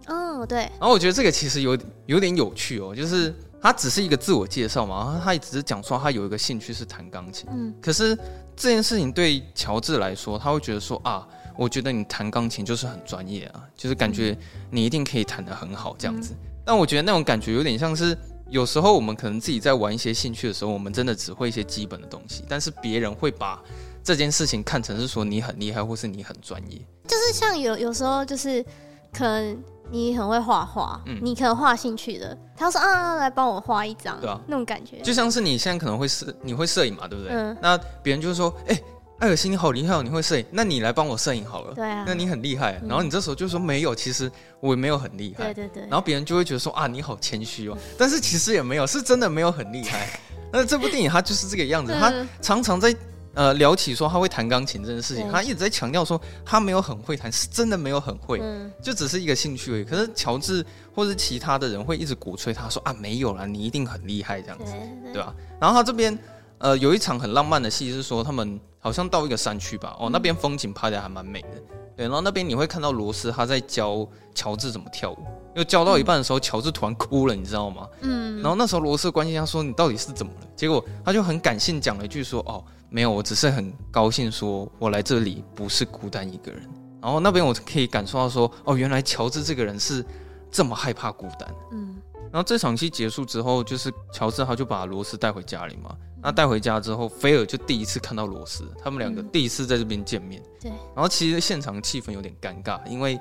[0.08, 0.58] 哦，对。
[0.58, 3.32] 然后我觉得这个其实有有点有趣哦，就是。
[3.62, 7.46] 他只是一个自我介绍嘛，然后他也只是讲说他有一个兴趣是弹钢琴。
[7.52, 8.16] 嗯，可是
[8.56, 14.36] 这件事情对乔治来说，他会觉得说啊，我觉得你弹钢琴就是很专业啊，就是感觉
[14.70, 16.32] 你一定可以弹得很好这样子。
[16.32, 18.16] 嗯，但我觉得那种感觉有点像是
[18.48, 23.62] 有时候我们可能自己在玩一些兴趣的时候，我们真的只会一些基本的东西，但是别人会把
[24.02, 26.78] 这件事情看成是说你很厉害，或是你很专业。
[27.06, 28.64] 就是像有有时候就是
[29.12, 29.62] 可能。
[29.90, 37.34] 你很会画画，嗯，你可能画兴趣的，他说啊，来帮我画一张，对啊，那种感觉，就像是你现在可能会摄，你会摄影嘛，对不对？
[37.34, 38.84] 嗯，那别人就说，哎、欸，
[39.18, 50.08] 艾尔西你好厉害哦，你会摄影，那你来帮我摄影好了，对啊，那你很厉害，然后你这时候就说没有，其实我也没有很厉害，对对对，然后别人就会觉得说啊，你好谦虚哦， 但是其实也没有，是真的没有很厉害。
[50.52, 52.94] 那这部电影它就是这个样子，它常常在。
[53.32, 59.84] 呃，聊起说他会弹钢琴这件事情，他一直在强调说他没有很会弹，是真的没有很会，嗯、就只是一个兴趣而已。
[59.84, 64.72] 可是乔治或是其他的人会一直鼓吹他说啊，没有啦，你一定很厉害这样子，
[65.12, 65.32] 对，吧？
[65.60, 66.18] 然后他这边
[66.58, 71.48] 呃有一场很浪漫的戏，是说他们好像到一个山区吧，哦，那边风景拍的还蛮美的，
[71.96, 72.06] 对。
[72.06, 75.18] 然后那边你会看到罗斯他在教乔治怎么跳舞，
[75.54, 77.86] 又教到一半的时候，乔、嗯、治突然哭了，你知道吗？
[78.00, 78.42] 嗯。
[78.42, 80.48] 然后那时候罗斯关心他说你到底是怎么了？
[80.56, 82.64] 结果他就很感性讲了一句说哦。
[82.90, 86.68] 没有，我只是很高兴，说我来这里不是孤单一个人。
[87.00, 90.04] 然后那边我可以感受到说，哦，原来乔治这个人是
[90.50, 91.54] 这么害怕孤单。
[91.72, 91.96] 嗯。
[92.32, 95.96] 然后这场戏结束之后，就是乔治他就把罗斯带回家里嘛。
[96.22, 100.42] 那带回家之后，菲尔就第一次看到罗斯，他们两个第一次在这边见面。
[100.60, 100.70] 对。
[100.94, 103.18] 然后其实现场气氛有点尴尬，因为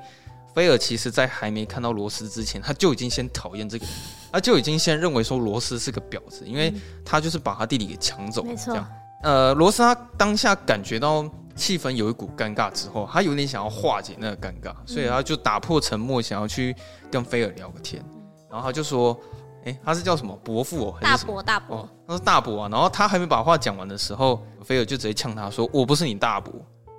[0.54, 3.96] 菲尔其实在还没看到罗斯之前，他就已经先讨厌这个人，
[4.34, 6.74] 他就已经先认为说罗斯是个婊子，因为
[7.06, 8.50] 他就是把他弟弟给抢走了。
[8.50, 8.86] 没错。
[9.24, 16.76] 呃，罗斯他当下感觉到气氛有一股尴尬之后，他有点想要化解那个尴尬，所以他就打破沉默，想要去
[17.12, 18.04] 跟菲尔聊个天。
[18.50, 19.16] 然后他就说
[19.66, 20.98] ：“哎、欸，他是叫什么伯父哦？
[21.02, 21.76] 大伯，大伯。
[21.78, 26.54] 哦”他说：“大伯啊。”然后他还没把话讲完的时候，菲尔就直接呛他说：“我不是你大伯。”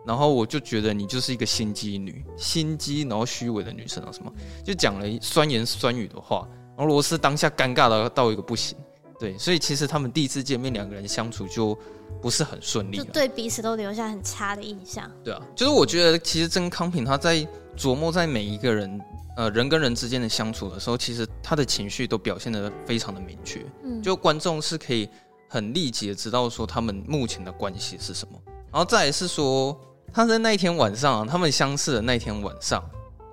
[0.07, 4.33] 然后我就觉得你就是一个心机女，心机然后虚伪的女生啊什么，
[4.65, 6.47] 就讲了酸言酸语的话。
[6.77, 8.77] 然后罗斯当下尴尬的到一个不行。
[9.21, 11.79] 对，所以其实他们第一次见面，两个人相处就
[12.23, 15.09] 不是很顺利，就对彼此都留下很差的印象。
[15.23, 19.01] 对啊，就是我觉得其实曾康平他在琢磨在每一个人
[19.37, 25.07] 呃人跟人之间的相处的时候，其实他的情绪都表现得非常的明确，嗯，就观众是可以
[25.49, 28.41] 很立即的知道说他们目前的关系是什么，
[28.73, 29.79] 然后再来是说
[30.13, 32.83] 他在那一天晚上，他们相识的那一天晚上。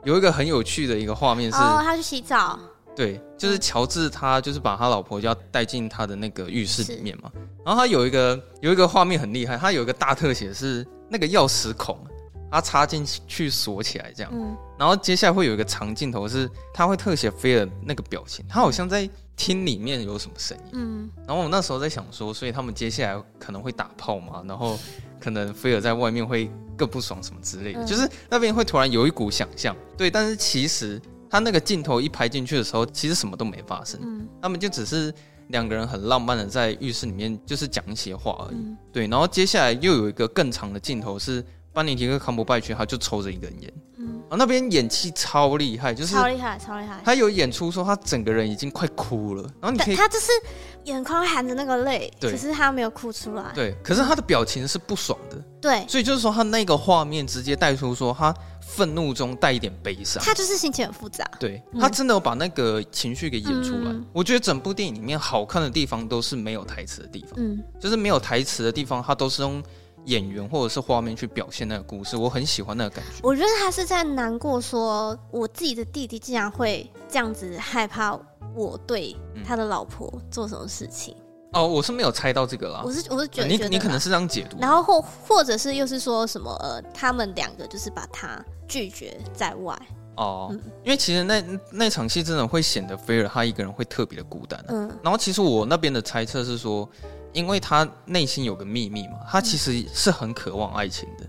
[0.04, 2.58] 有一个很有趣的一个画面是，哦，他去洗澡。
[2.98, 7.32] 对，就是乔治，他就是把他老婆要带进他的那个浴室里面嘛。
[7.64, 11.98] 然后他有一个有一个画面很厉害，他有一个大特写是那个钥匙孔，
[12.52, 14.32] 他插进去锁起来这样。
[14.34, 14.58] 嗯。
[14.80, 20.64] 然后接下来会有一个长镜头是，他会特写菲尔那个表情，他好像在听里面有什么声音。
[20.74, 21.10] 嗯。
[21.28, 24.44] 然后我那时候在想说，所以他们接下来可能会打炮嘛？
[24.48, 24.78] 然后。
[25.20, 35.14] 可能菲尔在外面会更不爽什么之类的，嗯、就是那边会突然有一股想象，对，但是其实他那个镜头一拍进去的时候，其实什么都没发生，嗯，他们就只是
[35.48, 43.74] 两个人很浪漫的在浴室里面就是讲一些话而已，嗯、对，然后接下来又有一个更长的镜头是班尼提克康伯拜区，他就抽着一根烟。
[44.00, 47.02] 嗯啊，那边演技超厉害，就是超厉害，超厉害。
[47.04, 50.28] 他有演出说他整个人已经快哭了，然后你可以，他就是
[50.84, 53.52] 眼眶含着那个泪，对，可是他没有哭出来。
[53.56, 55.38] 对，可是他的表情是不爽的。
[55.60, 58.34] 对，所以就是说他那个画面直接带出说他
[58.78, 61.28] 愤怒中带一点悲伤，他就是心情很复杂。
[61.40, 63.92] 对，他真的有把那个情绪给演出来。
[63.92, 69.64] 嗯、我觉得整部电影里面好看的地方都是没有台词的地方，嗯，就是没有台词的地方，他都是用。
[70.06, 73.20] 演员或者是画面去表现那个故事，我很喜欢那个感觉。
[73.22, 78.18] 我觉得他是在难过，说我自己的弟弟竟然会这样子害怕
[78.56, 79.14] 我对
[79.46, 81.14] 他的老婆做什么事情。
[81.14, 81.27] 嗯、
[81.58, 82.82] 哦，我是没有猜到这个啦。
[82.86, 89.78] 我是我是觉得你你可能是这样解读，然后或或者是又是说什么呃，他们两个就是把他拒绝在外。
[90.16, 94.64] 哦，嗯、因为其实那那场戏真的会显得菲尔他一个人会特别的孤单。
[94.68, 96.88] 嗯，然后其实我那边的猜测是说。
[97.34, 101.28] 因为他内心有个秘密嘛，他其实是很渴望爱情的，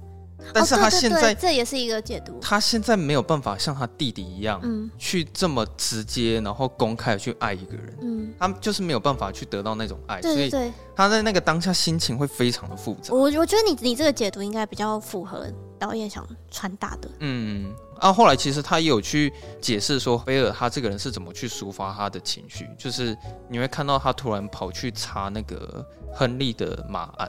[0.52, 2.38] 但是他现在、这也是一个解读。
[2.40, 13.14] 他现在没有办法像他弟弟一样，嗯，去这么直接，然后公开的去爱一个人，嗯，他就是没有办法去得到那种爱，对对对，所以他在那个当下心情会非常的复杂。
[13.14, 15.46] 我我觉得你你这个解读应该比较符合
[15.78, 17.74] 导演想传达的，嗯。
[17.98, 23.16] 啊，后来其实他也有去解释说，菲尔他这个人是怎么去抒发他的情绪，就是
[23.48, 25.84] 你会看到他突然跑去查那个
[26.14, 27.28] 亨利的马案，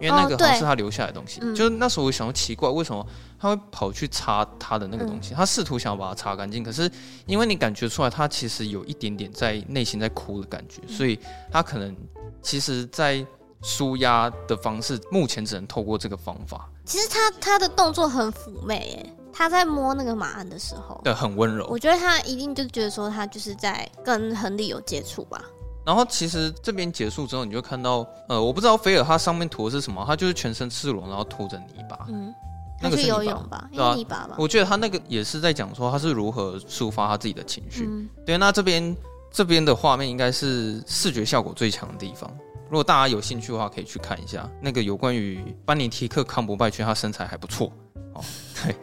[0.00, 1.40] 因为那个好像是他留下来的东西。
[1.40, 3.06] 哦、就是那时候我想说奇怪，为什么
[3.38, 5.34] 他会跑去擦他的那个东西？
[5.34, 6.90] 嗯、他试图想要把它擦干净，可是
[7.26, 11.18] 因为你感觉出来他其实有一点点在内心在哭的感觉，所以
[11.50, 11.94] 他可能
[12.42, 13.24] 其实，在
[13.62, 16.68] 舒压的方式，目前只能透过这个方法。
[16.84, 19.16] 其实他他的动作很妩媚，耶。
[19.32, 21.64] 他在摸那个马鞍的时候，对，很温柔。
[21.70, 25.40] 我觉得他一定就觉得说，他就是在跟亨利有接触吧。
[25.90, 32.06] 然后其实这边结束之后，你就看到，呃，我不知道菲尔他上面涂的是什么，他就是全身赤裸，然后涂着泥巴。
[32.06, 32.32] 嗯，
[32.80, 33.68] 那个是游泳吧？
[33.72, 34.36] 对啊，泥巴吧。
[34.38, 37.88] 我觉得他那个也是在讲说他是如何抒发他自己的情绪。
[37.90, 38.96] 嗯、对，那这边
[39.32, 42.30] 这边的画面应该是视觉效果最强的地方。
[42.68, 47.72] 如果大家有兴趣的话，可以去看一下那个有关于班尼提克康伯拜区，他身材还不错。
[48.14, 48.22] 哦，
[48.62, 48.76] 对。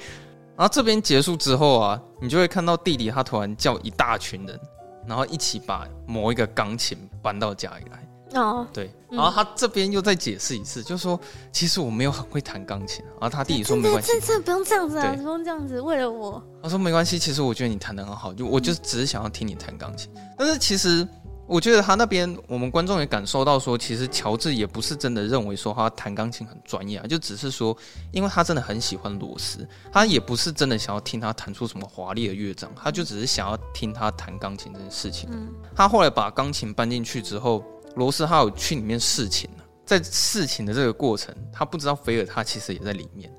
[0.57, 4.59] 然后这边结束之后啊，你就会看到弟弟他突然叫一大群人，
[5.07, 8.39] 然后一起把某一个钢琴搬到家里来。
[8.39, 11.19] 哦，对，然后他这边又再解释一次，嗯、就是说
[11.51, 13.03] 其实我没有很会弹钢琴。
[13.05, 16.43] 然后他弟弟说没关系，真的不用这样子啊，不用这样子，为了我。
[16.61, 21.07] 他说没关系，其实我觉得你弹得很好，就我就只是想要听你弹钢琴，但是其实。
[21.47, 27.75] 我觉得他那边，我们观众也感受到说，其实乔治也不是真的认为说他弹钢琴很专业啊，就只是说，
[28.11, 35.29] 因为他真的很喜欢罗斯，他也不是真的想要听他弹出什么华丽的乐章，他就只是想要听他弹钢琴这件事情。
[35.31, 37.63] 嗯，他后来把钢琴搬进去之后，
[37.95, 39.49] 罗斯他有去里面试琴，
[39.85, 43.31] 在试琴的这个过程，他不知道菲尔他其实也在里面，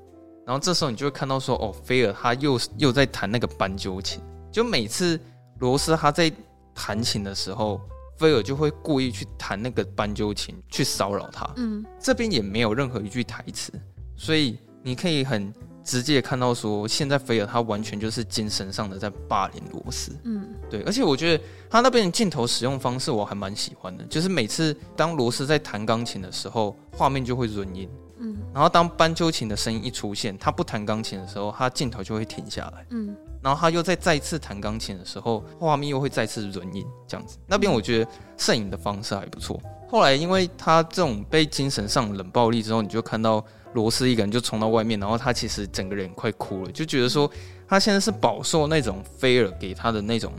[0.47, 4.19] 然后这时候你就会看到说，哦，菲尔他又又在弹那个斑鸠琴，
[4.51, 5.19] 就每次
[5.59, 6.31] 罗斯他在
[6.73, 7.79] 弹琴的时候。
[8.19, 11.49] 菲尔就会故意去弹那个斑鸠琴，去骚扰他。
[11.55, 13.71] 嗯，这边也没有任何一句台词，
[14.17, 15.53] 所以你可以很
[15.85, 20.11] 直接看到说，现在菲尔他完全就是精神上的在霸凌罗斯。
[20.25, 27.89] 嗯，对，而且我觉得他那边的镜头使用方式我还蛮喜欢的，就是每次当罗斯在弹钢琴的时候，画面就会润音。
[28.19, 32.85] 嗯，然后当斑鸠琴的声音一出现，他不弹钢琴的时候，他镜头就会停下来。
[32.89, 33.15] 嗯。
[33.41, 37.37] 然后他又在再次弹钢琴的时候，画面又会再次轮影，这样子。
[37.47, 39.57] 那边我觉得摄影的方式还不错。
[39.87, 43.41] 后来因为他这种被精神上冷暴力之后，你就看到
[43.73, 47.31] 罗斯一个人就冲到外面，然后他其实整个人快哭了，就觉得说
[47.65, 50.33] 他现在是饱受那种菲尔给他的那种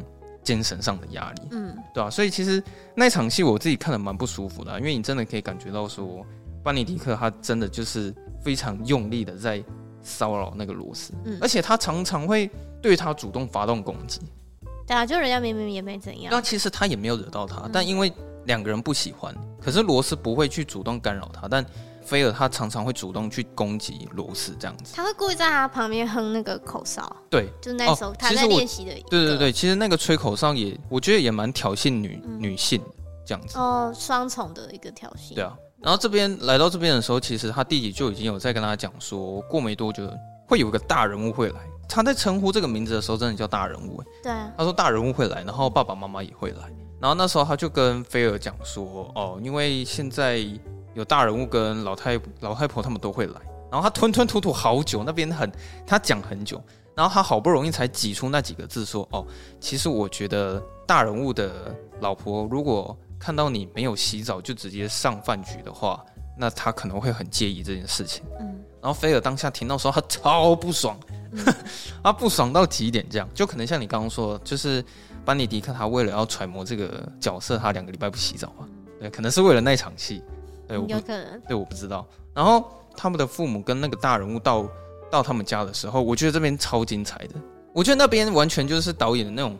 [0.44, 2.62] 精神上的压力，嗯，对啊，所以其实
[2.94, 6.24] 那场戏我自己看的蛮不舒服的啊，因为你真的可以感觉到说，
[6.62, 9.62] 班尼迪克他真的就是非常用力的在
[10.02, 12.50] 骚扰那个罗斯，嗯，而且他常常会
[12.82, 14.20] 对他主动发动攻击。
[14.86, 18.12] 对啊，就人家明明也没怎样，那其实他也没有惹到他，嗯，但因为
[18.46, 21.64] 两个人不喜欢，可是罗斯不会去主动干扰他，但。
[22.02, 24.94] 菲尔他常常会主动去攻击罗斯，这样子。
[24.96, 27.14] 他会故意在他旁边哼那个口哨。
[27.28, 28.92] 对，就那时候他在练习的。
[29.08, 32.82] 对对对，其实那个吹口哨也，我觉得也蛮挑衅女、嗯、女性
[33.24, 33.56] 这样子。
[33.58, 35.34] 哦，双重的一个挑衅。
[35.34, 40.02] 对啊，然后这边来到这边的时候，其实他弟弟就已经有在跟他讲说，过没多久
[40.46, 41.60] 会有一个大人物会来。
[41.88, 44.02] 他在称呼这个名字的时候，真的叫大人物。
[44.22, 44.52] 对啊。
[44.56, 46.70] 他说大人物会来，然后爸爸妈妈也会来。
[47.00, 50.46] 然后那时候他就跟菲尔讲说，哦，因为现在。
[50.94, 53.40] 有大人物跟老太老太婆他们都会来，
[53.70, 55.48] 然后他吞吞吐吐好久，那边很
[55.86, 56.60] 他讲很久，
[56.96, 59.24] 然后他好不容易才挤出那几个字说：“哦，
[59.60, 66.04] 其实我觉得大人物的老婆如果看到你没有洗澡就直接上饭局的话，
[66.36, 68.46] 那他可能会很介意这件事情。”嗯，
[68.80, 70.98] 然后菲尔当下听到说他超不爽，
[71.32, 71.54] 嗯、
[72.02, 74.82] 他不爽到极点，这样就可能像你刚刚说的，就是
[75.24, 78.64] 班尼迪克他为了要揣摩这个角色，他两个礼拜不洗澡啊？
[78.98, 80.22] 对，可能是为了那场戏。
[80.66, 81.40] 对，有可能。
[81.46, 82.06] 对，我不知道。
[82.32, 82.64] 然后
[82.96, 84.66] 他们的父母跟那个大人物到
[85.10, 87.34] 到他们家的时候，我觉得这边超精彩的。
[87.72, 89.58] 我觉得那边完全就是导演的那种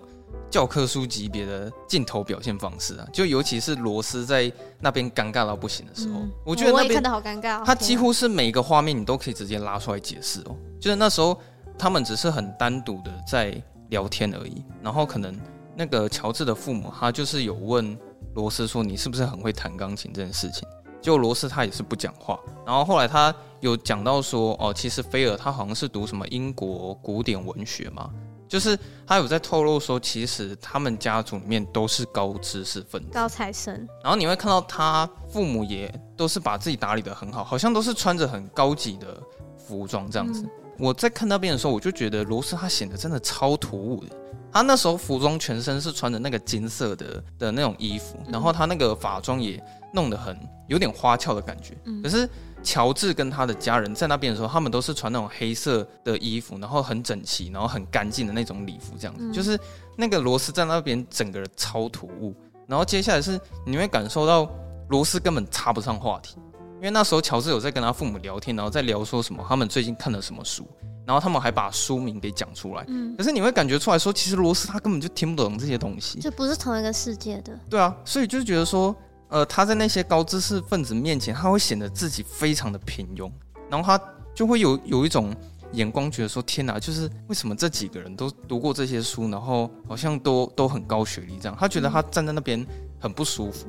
[0.50, 3.06] 教科书级别的镜头表现方式啊！
[3.12, 7.64] 就尤其是罗斯在那边尴尬到不行的时候，嗯、我觉得那边看得好尴尬。
[7.64, 10.56] 他几乎是每一个画面你都可以直接拉出来解释哦。
[10.80, 11.40] 就是那时候
[11.78, 15.38] 他们只是很单独的在聊天而已，然后可能
[15.76, 17.96] 那个乔治的父母他就是有问
[18.34, 20.66] 罗斯说：“你是不是很会弹钢琴这件事情？”
[21.00, 28.10] 就罗斯他也是不讲话，然后后来他有讲到说，哦，其实菲尔他好像是读什么英国古典文学嘛，
[28.50, 33.72] 就是他有在透露说，其实他们家族里面都是高知识分子、高材生。
[34.02, 39.22] 然后你会看到他父母也都是把自己打理的很好，好像都是穿着很高级的
[39.56, 40.42] 服装这样子。
[40.42, 44.16] 嗯、我在看那边的时候，我就觉得罗斯他显得真的超突兀的。
[44.52, 49.62] 他那时候服装全身是穿着那个金色的的那种衣服，然后他那个法装也
[49.94, 50.36] 弄得很
[50.66, 51.76] 有点花俏的感觉。
[52.02, 52.28] 可是
[52.62, 59.30] 乔治跟他的家人在那边的时候，他们都是穿那种黑色的衣服，然后很整齐，然后很干净的那种礼服，这样子。
[59.32, 59.58] 就是
[59.96, 62.34] 那个罗斯在那边整个人超突兀。
[62.66, 64.48] 然后接下来是你会感受到
[64.88, 66.36] 罗斯根本插不上话题，
[66.76, 70.66] 因为那时候乔治有在跟他父母聊天，然后在聊说什么他们最近看了什么书。
[71.06, 77.58] 然后他们还把书名给讲出来，嗯，可是你会感觉出来说，其实罗斯他根本就听不懂这些东西，就不是同一个世界的。
[77.68, 78.94] 对啊，所以就是觉得说，
[79.30, 83.30] 呃，他在那些高知识分子面前，他会显得自己非常的平庸，
[83.70, 85.34] 然后他就会有有一种
[85.72, 92.66] 眼光，觉得说，天哪，就是为什么这几个人都读过这些书，然后好像都都很高学历这样，他觉得他站在那边
[92.98, 93.66] 很不舒服。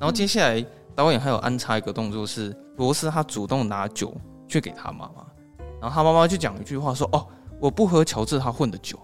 [0.00, 4.12] 然后接下来导演还有安插一个动作是，罗斯他主动拿酒
[4.48, 5.24] 去给他妈妈。
[5.80, 7.24] 然后他妈妈就讲一句话说：“哦，
[7.60, 8.98] 我不喝乔治他混的酒。”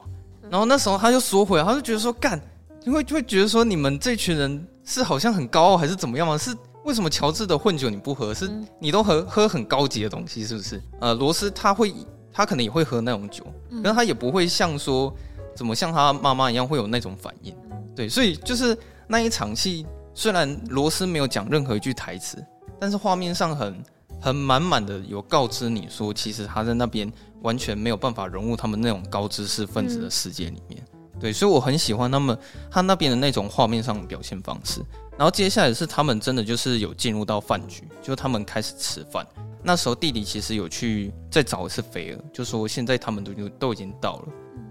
[0.50, 2.40] 然后那时候他就缩回来，他就觉得说：“干，
[2.80, 6.36] 就会就会觉得说你们这群人是好像很高傲还是怎么样吗？
[6.36, 8.34] 是为什么乔治的混酒你不喝？
[8.34, 8.50] 是
[8.80, 10.82] 你都喝喝很高级的东西是不是？
[11.00, 11.94] 呃，罗斯他会，
[12.32, 13.44] 他可能也会喝那种酒，
[13.82, 15.14] 可是他也不会像说
[15.54, 17.54] 怎么像他妈妈一样会有那种反应。
[17.94, 18.76] 对，所以就是
[19.06, 22.44] 那一场戏，虽然罗斯没有讲任何一句台词，
[22.80, 23.82] 但是画面上很。”
[24.22, 30.78] 很满满的有告知你说，其实他在那边完全没有办法融入他们那种高知识分子的世界里面。
[30.92, 32.36] 嗯、对，所以我很喜欢他们
[32.70, 34.80] 他那边的那种画面上的表现方式。
[35.18, 39.26] 然后接下来是他们真的就是有进入到饭局，就他们开始吃饭。
[39.62, 44.28] 那时候弟弟其实有去再找一次菲尔，就说现在他们都都已经到了，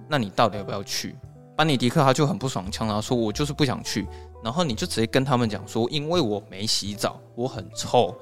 [0.07, 1.15] 那你到底要不要去？
[1.55, 4.07] 班尼迪克他就很不爽，呛他说：“我就是不想去。”
[4.41, 8.15] 然后你就直接跟他们讲说，因为我没洗澡，我很臭，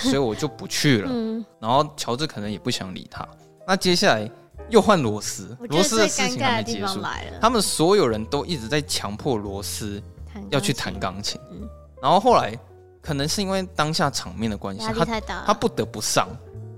[0.00, 1.08] 所以我就不去了。
[1.14, 3.26] 嗯、然后乔治可能也不想理他。
[3.64, 4.28] 那接下来
[4.70, 7.00] 又换罗斯，罗斯的事情还没结束，
[7.40, 10.02] 他们所有人都一直在强迫罗斯
[10.50, 11.40] 要去弹钢琴。
[11.50, 11.68] 嗯、
[12.00, 12.58] 然后后来
[13.02, 16.28] 可能是因为当下场面的关系，他他不得不上，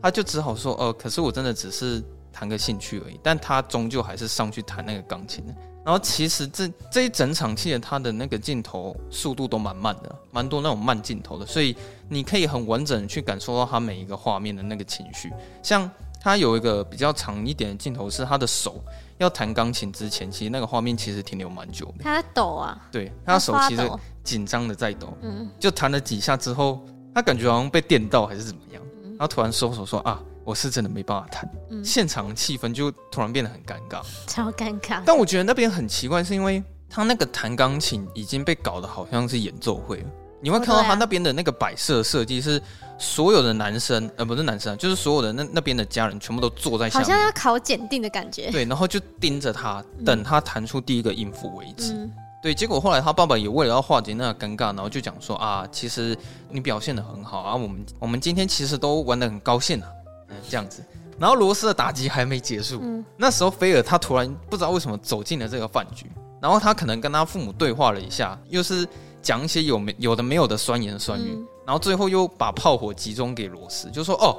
[0.00, 2.02] 他就只好说：“呃，可是我真的只是
[2.32, 5.44] 弹个兴趣而已。”但他终究还是上去弹那个钢琴。
[5.84, 11.76] 然后其实这这一整场戏的他的那个镜头速度都蛮慢的，蛮多那种慢镜头的，所以
[12.08, 15.32] 你可以很完整的去感受到他每一个画面的那个情绪。
[15.60, 15.90] 像
[16.22, 18.82] 他有一个比较长一点的镜头，是他的手
[19.18, 22.04] 要弹钢琴之前，其实那个画面其实停留蛮久的。
[22.04, 23.90] 他在抖啊，对，他手其实
[24.22, 26.80] 紧张的在抖，嗯，就弹了几下之后，
[27.12, 30.22] 他感觉好像被电到还是怎么样，然后突然收手说啊。
[30.44, 35.00] 我是真的没办法弹，嗯、现场气氛就突然变得很尴尬，超尴尬。
[35.06, 36.60] 但我觉得那边很奇怪，是因为
[36.90, 40.06] 他那个弹钢琴已经被搞得好像是演奏会了。
[40.42, 42.60] 你会看到他那边的那个摆设设计是
[42.98, 48.50] 所有的男生，呃，不是男生，就是所有的那那边的家人全部都坐在下面，好像要考检定的感觉。
[48.50, 51.92] 对，然后就盯着他，等他弹出第一个音符为止。
[51.92, 52.12] 嗯、
[52.42, 56.16] 对，结果后来他爸爸也为了要化解那个尴尬，然后就讲说啊，其实
[56.50, 59.88] 你表现的很好啊，我们我们今天其实都玩的很高兴啊，
[60.28, 60.82] 嗯，这样子。
[61.18, 68.88] 然后罗斯的打击还没结束，嗯、那时候菲尔他突然不知道为什么走进了这个饭局，然后他可能跟他父母对话了一下，又是。
[69.22, 74.36] 讲一些有没有的没有的酸言酸语，嗯、然后最后又把炮火集中给罗斯，就说：“哦，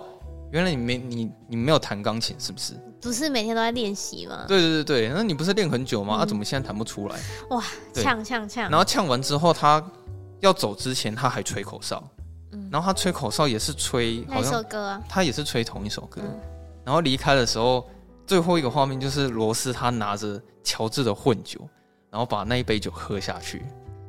[0.51, 2.73] 原来你没你你没有弹钢琴是不是？
[3.01, 4.45] 不是每天都在练习吗？
[4.47, 6.17] 对对对对，那你不是练很久吗？
[6.17, 7.19] 嗯、啊，怎么现在弹不出来？
[7.49, 7.63] 哇，
[7.93, 8.69] 呛呛呛！
[8.69, 9.84] 然后呛完之后，他
[10.41, 12.03] 要走之前他还吹口哨，
[12.51, 15.01] 嗯、然后他吹口哨也是吹好像哪首歌啊？
[15.09, 16.21] 他也是吹同一首歌。
[16.23, 16.39] 嗯、
[16.86, 17.86] 然后离开的时候，
[18.25, 21.59] 最后一个画面就是罗斯他拿着乔治的混酒，
[22.09, 23.63] 然后把那一杯酒喝下去。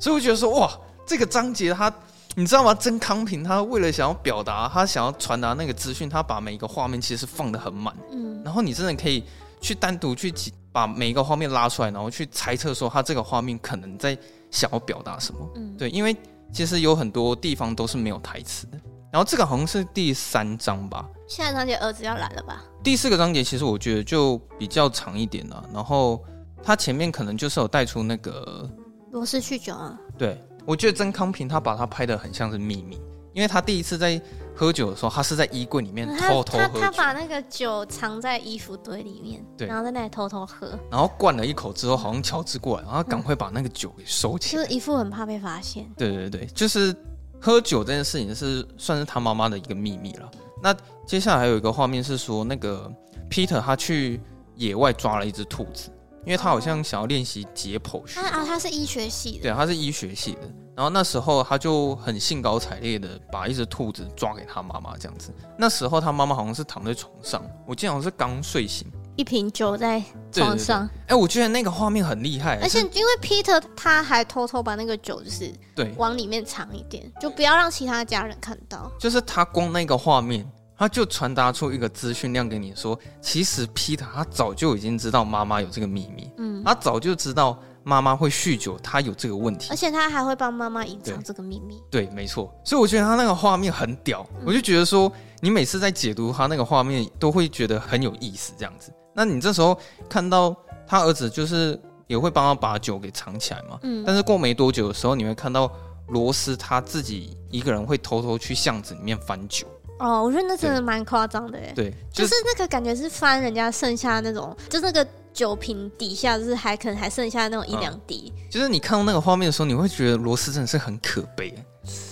[0.04, 0.70] 所以我觉得说哇。
[1.06, 1.92] 这个章节他，
[2.34, 2.74] 你知道吗？
[2.74, 7.94] 曾康平他为了想要表达，他想要传达那个资讯，他把每一个画面其实放的很满。
[8.10, 9.22] 嗯，然后你真的可以
[9.60, 10.32] 去单独去
[10.72, 14.16] 把每一个画面拉出来，然后去猜测说他这个画面可能在
[14.50, 15.40] 想要表达什么。
[15.56, 16.14] 嗯，对，因为
[16.50, 18.78] 其实有很多地方都是没有台词的。
[19.12, 21.06] 然后这个好像是第三章吧？
[21.28, 22.64] 现在章节儿子要来了吧？
[22.82, 25.68] 第四个章节其实我觉得就比较长一点了。
[25.72, 26.24] 然后
[26.62, 28.66] 他前面可能就是有带出那个
[29.14, 29.98] 罗斯酗酒啊。
[30.18, 30.38] 对。
[30.66, 32.98] 我觉得曾康平他把他拍的很像是秘密，
[33.34, 34.18] 因为他第一次在
[34.56, 36.80] 喝酒的时候，他是在衣柜里面偷偷喝酒。
[36.80, 40.70] 他他把那个酒藏在衣服堆里面，对，然后在那里偷偷喝。
[40.90, 45.86] 然后灌了一口之后，好像乔治过来，然后赶快把那个酒给收起来，就是一副很怕被发现。
[45.98, 46.96] 对对对，就是
[47.38, 50.30] 喝酒这件事情是算是他妈妈的一个秘密了。
[50.62, 50.74] 那
[51.06, 52.90] 接下来还有一个画面是说，那个
[53.28, 54.18] Peter 他去
[54.54, 55.90] 野外抓了一只兔子。
[56.24, 60.40] 因为他好像想要练习解剖学啊，他是医学系的，对，他是医学系的。
[60.76, 65.32] 然后那时候他就很兴高采烈的把一只兔子抓给他妈妈，这样子。
[65.56, 70.02] 那时候他妈妈好像是躺在床上，我记得好像是刚睡醒，一瓶酒在
[70.32, 70.88] 床上。
[71.06, 78.90] 哎，我觉得那个画面很厉害，而且因为 Peter 他还偷偷把那个酒就是对往里面藏一点，就不要让其他家人看到。
[78.98, 80.44] 就是他光那个画面。
[80.76, 91.80] 他就传达出一个资讯量给你说，其实 Peter 他早就已经知道妈妈有这个秘密，嗯，他早就知道妈妈会酗酒，他有这个问题，而且他还会帮妈妈隐藏这个秘密。
[91.90, 92.52] 对，没错。
[92.64, 98.92] 所以我觉得他那个画面很屌，嗯，我就觉得说，你每次在解读他那个画面，都会觉得很有意思，这样子。
[99.14, 100.56] 那你这时候看到
[100.86, 105.70] 他儿子，就是也会帮他把酒给藏起来嘛，嗯，但是过没多久的时候，你会看到
[106.08, 109.68] 罗斯他自己一个人会偷偷去巷子里面翻酒。
[109.98, 111.72] 哦，我觉得那真的蛮夸张的哎。
[111.74, 118.42] 对，就是、就是那个感觉是翻人家剩下那种，就是那个酒瓶底下，就是还可能还剩下那种一两滴、嗯。
[118.50, 121.54] 就是你看到那个画面的时候，你会觉得罗斯真的是很可悲，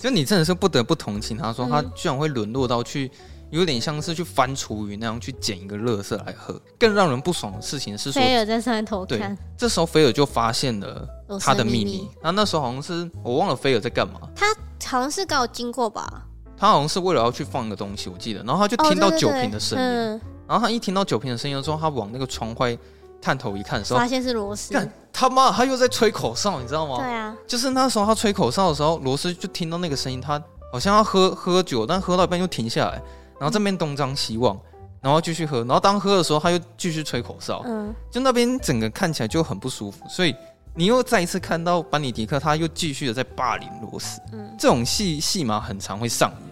[0.00, 3.10] 就你真的是不得不同情他，说他居然会沦落到去
[3.50, 6.60] 有点像是去翻厨余那样去捡一个垃圾来喝。
[6.78, 9.36] 更让人不爽的事情是说，菲尔在上面偷看。
[9.58, 11.06] 这时候菲尔就发现了
[11.40, 12.08] 他的秘密。
[12.22, 14.46] 那那时候好像是我忘了菲尔在干嘛，他
[14.88, 16.26] 好像是刚好经过吧。
[16.62, 22.78] 他好像是为了要去放一个东西，我记得，然后他就听到酒瓶的声音，哦、对对对，然后他一听到酒瓶的声音的时候，他往那个窗外
[23.20, 24.72] 探头一看的时候，发现是罗斯。
[24.72, 26.98] 干他妈，他又在吹口哨，你知道吗？
[26.98, 30.40] 对啊，就是那时候他吹口哨的时候，罗斯就听到那个声音，他
[30.72, 32.92] 好像要喝喝酒，但喝到一半又停下来，
[33.40, 34.56] 然后这边东张西望，
[35.00, 40.32] 然后继续喝，然后当喝的时候他又继续吹口哨，嗯，就那边整个看起来就很不舒服，所以
[40.76, 46.51] 你又再一次看到班尼迪克他又继续的在霸凌罗斯，嗯，这种戏戏码很常会上演。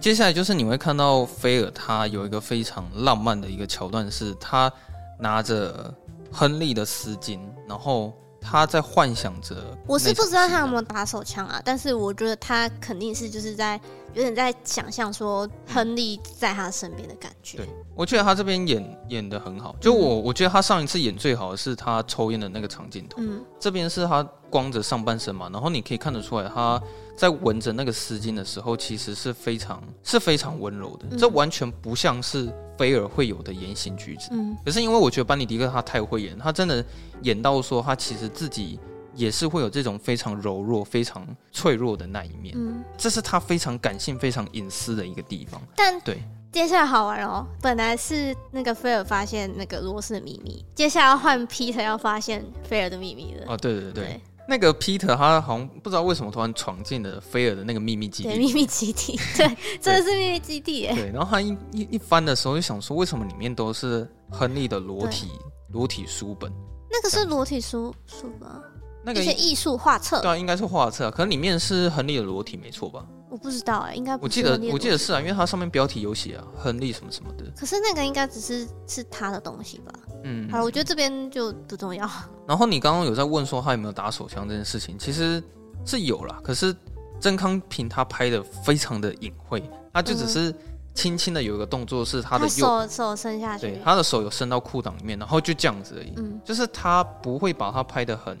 [0.00, 4.70] 接下来就是你会看到菲尔，他有一个非常浪漫的一个桥段，是他
[5.18, 5.92] 拿着
[6.30, 9.56] 亨利的丝巾，然后他在幻想着。
[9.86, 13.80] 我是不知道他有没有打手枪啊，但是我觉得他肯定是就是在
[14.14, 17.58] 有点在想象说亨利在他身边的感觉。
[17.58, 19.74] 对，我觉得他这边演演的很好。
[19.80, 23.16] 就我我觉得他上一次演最好的是他抽烟的那个长镜头。
[23.20, 26.80] 嗯，这边是他光着上半身嘛，然后你可以看得出来他。
[27.16, 34.30] 在闻着那个丝巾的时候，其实是非常是非常温柔的，嗯、这完全不像是菲尔会有的言行举止。
[34.32, 36.84] 嗯，可是因为我觉得班尼迪克他太会演，他真的
[37.22, 38.80] 演到说他其实自己
[39.14, 42.54] 也是会有这种非常柔弱、非常脆弱的那一面。
[42.56, 45.60] 嗯，这是他非常感性、非常隐私的一个地方。
[45.76, 53.44] 但对，接下来好玩哦，本来是那个菲尔发现那个罗斯的秘密，接下来要换 Peter 要发现菲尔的秘密了。
[53.48, 54.04] 哦，对对对。
[54.04, 58.28] 对那个 Peter 他好像不知道为什么突然闯进了菲尔的那个秘密基地。
[58.28, 60.94] 对，秘密基地， 对，真的是秘密基地耶。
[60.94, 65.30] 对，然后他一一一翻的时候就想说，为什么里面都是亨利的裸体
[65.72, 66.52] 裸体书本？
[66.90, 68.62] 那个是裸体书书吧？
[69.04, 73.04] 那个一些艺术画册，对啊，应该是画册，可能里面是亨利的裸体，没错吧？
[73.30, 77.44] 我不知道哎、欸，应该我记得我记得是啊，因为它上面标题有写啊，亨利什么什么的。
[77.56, 79.92] 可是那个应该只是是他的东西吧？
[80.22, 82.08] 嗯，好，我觉得这边就不重要。
[82.46, 85.42] 然后你刚刚有在问说他有没有打手枪这件事情，其实
[85.84, 86.38] 是有啦。
[86.44, 86.74] 可是
[87.20, 90.54] 曾康平他拍的非常的隐晦，他就只是
[90.94, 96.12] 轻轻的有一个动作，是他的右他手手伸下去，对，他的手有伸到裤裆里面，然后就这样子而已。
[96.18, 98.38] 嗯，就是他不会把他拍的很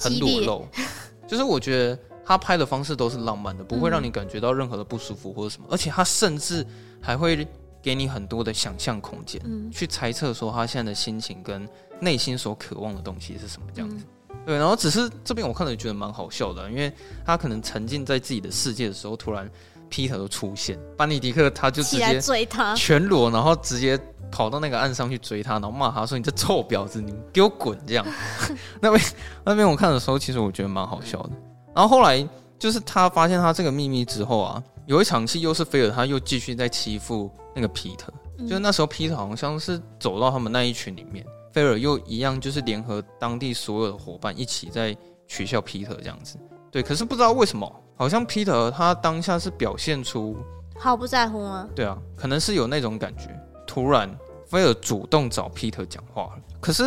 [0.00, 0.68] 很裸露，
[1.28, 1.98] 就是我觉得。
[2.22, 6.64] 他拍的方式都是浪漫的，不会让你感觉到任何的不舒服或者什么，嗯、而且他甚至
[7.00, 7.44] 还会
[7.82, 14.04] 给你很多的想象空间，嗯、去猜测说他现在的心情跟内心所渴望的东西是什么这样子。
[14.28, 16.92] 嗯、对，然后只是这边我看了觉得蛮好笑的，因为
[17.26, 19.50] 他可能沉浸在自己的世界的时候，突然
[19.90, 23.98] Peter 都出现，班尼迪克他就直接追他全裸，然后直接
[24.30, 28.06] 跑到那个岸上去追他，然后骂他说：“你这臭婊子，你给我滚！”这样。
[28.80, 29.04] 那边
[29.44, 31.30] 那边我看的时候，其实我觉得蛮好笑的。
[31.74, 32.26] 然后后来
[32.58, 38.12] 就是他发现他这个秘密之后啊，有一场戏又是菲尔，他又继续在欺负那个皮特。
[38.38, 46.38] 嗯、就是那时候皮特好像是走到他们那一群里面，菲尔又一样就是联合当地所有的伙伴一起在取笑皮特这样子。
[46.70, 47.70] 对，可是不知道为什么，
[48.00, 50.34] 好像 Peter 他当下是表现出
[50.78, 51.68] 毫不在乎吗？
[51.74, 53.28] 对啊，可能是有那种感觉。
[53.66, 54.10] 突然
[54.46, 56.82] 菲尔主动找 Peter 讲话了，可是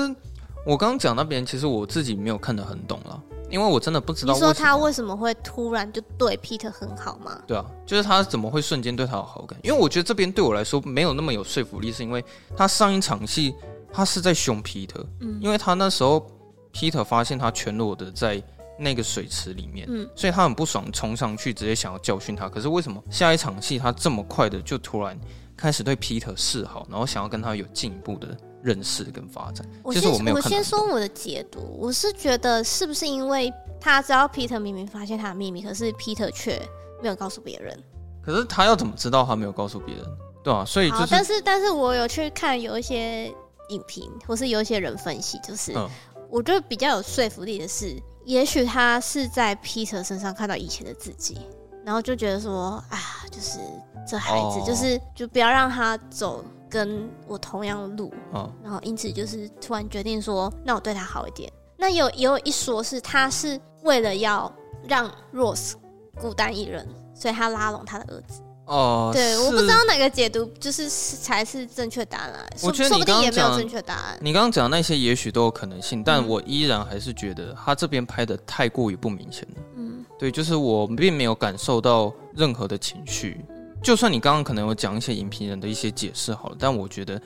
[0.66, 3.22] 我刚刚讲那边其实我自己没有看得很懂了。
[3.52, 7.40] 因为我真的不知道，你说他为什么会突然就对 Peter 很好吗？
[7.46, 9.60] 对啊，就是他怎么会瞬间对他有好感？
[9.62, 12.26] 因为我觉得这边对我来说没有那么有说服力，是因为
[12.58, 13.54] 他上一场戏
[13.92, 16.26] 他是在凶 Peter，嗯，因为他那时候
[16.74, 18.42] Peter 发现他全裸的在
[18.78, 22.50] 那个水池里面，嗯，所以他很不爽，冲上去直接想要教训他。
[22.50, 25.20] 可是为什么下一场戏他这么快的就突然
[25.56, 28.38] 开始对 Peter 示好，然后想要跟他有进一步的？
[28.64, 36.58] 认识跟发展，我先我，我先说我的解读，我是觉得是不是因为他知道 Peter 明明发现他的秘密，可是 Peter 却
[37.02, 37.78] 没有告诉别人。
[38.22, 40.06] 可是他要怎么知道他没有告诉别人？
[40.42, 43.28] 对啊，所以就是，但是但是我有去看有一些
[43.68, 45.86] 影评，或是有一些人分析，就是、嗯、
[46.30, 51.38] 我觉得比较有说服力的是，也许他是在 Peter 身上看到以前的自己，
[51.86, 53.00] 然后就觉得说啊，
[53.32, 53.60] 就是
[54.08, 56.44] 这孩子，哦、就是就不要让他走。
[56.70, 61.48] 跟我同样的路，哦、然后因此就是突然决定说，那我对他好一点。
[61.78, 64.52] 那有也有一说是，他是为了要
[64.88, 65.74] 让 Rose
[66.20, 68.42] 孤单一人，所以他拉拢他的儿子。
[68.66, 72.34] 哦，对，我不知道哪个解读就是才是正确答案。
[72.62, 74.18] 我觉得说不定也没有正确答案。
[74.22, 79.64] 你刚刚讲的那些也许都有可能性，但我依然还是觉得他这边拍的太过于不明显了。
[79.76, 83.44] 嗯，对，就是我并没有感受到任何的情绪。
[83.82, 87.22] 就算你刚刚可能有讲一些影评人的一些解释好了，但我觉得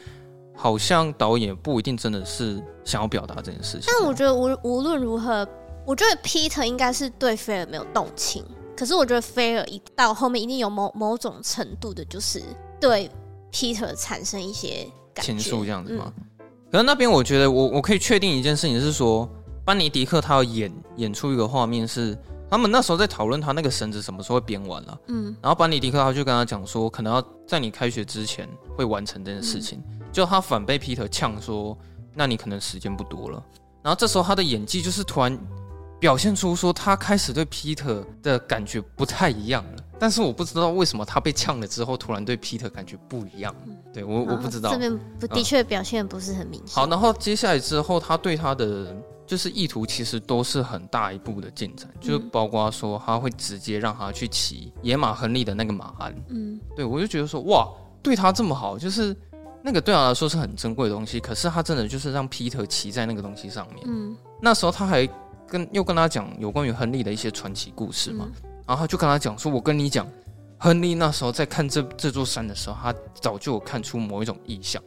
[0.55, 3.83] 好像导演不一定真的是想要表达这件事情。
[3.85, 5.47] 但我觉得无无论如何，
[5.85, 8.43] 我觉得 Peter 应该是对菲尔没有动情，
[8.77, 12.41] 可是我觉得菲尔一到后面一定有某某种程度的，就是
[12.79, 13.09] 对
[13.51, 16.13] Peter 产生一些情愫这样子吗？
[16.17, 16.23] 嗯、
[16.71, 19.27] 可是那边我觉得我我可以确定一件事情是说，
[19.65, 22.17] 班尼迪克他要演演出一个画面是。
[22.49, 28.47] 他们那时候在讨论他那个绳子什么时候会编完了，嗯，然后班尼迪克他就跟他讲说，可能要在你开学之前
[28.77, 31.77] 会完成这件事情，嗯、就他反被 Peter 呛说，
[32.15, 33.43] 那你可能时间不多了。
[33.83, 35.37] 然后这时候他的演技就是突然
[35.99, 43.55] 表现出说，他开始对 Peter 的感觉不太一样了，但是我不知道为什么他被呛了之后，突然对 Peter 感觉不一样。
[43.93, 46.75] 对我我不知道，这边不的确表现不是很明显。
[46.75, 48.95] 好，然后接下来之后，他对他的。
[49.27, 57.67] 就是意图其实都是很大一步的进展，嗯、就包括说他会直接让他去骑野马亨利的那个马鞍，嗯，对我就觉得说哇，
[58.01, 59.13] 对他这么好，就是
[59.61, 65.05] 那个对他来说是很珍贵的东西，可是他真的就是让 Peter 骑在那个东西上面，嗯，那时候他还
[65.47, 70.05] 跟又跟他讲有关于亨利的一些传奇故事嘛，嗯、然后他就跟他讲说，我跟你讲，
[70.57, 74.81] 亨利那时候在看这这座山的时候，他早就有看出某一种意象，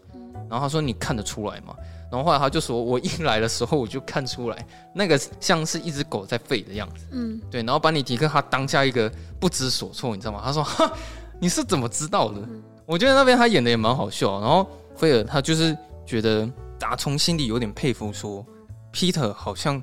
[0.48, 1.74] 然后他说你看得出来吗？
[2.11, 7.62] 然后后来他就说：“我一来的时候我就看出来，那个像是一只狗在吠的样子。”嗯，对。
[7.62, 9.08] 然后班尼迪克他当下一个
[9.38, 10.42] 不知所措，你知道吗？
[10.44, 10.92] 他说：“哈，
[11.38, 14.40] 你是怎么知道的？”嗯、我觉得那边他演的也蛮好笑。
[14.40, 16.50] 然后菲尔他就是觉得
[16.80, 18.44] 打从心里有点佩服，说
[18.92, 19.80] Peter 好像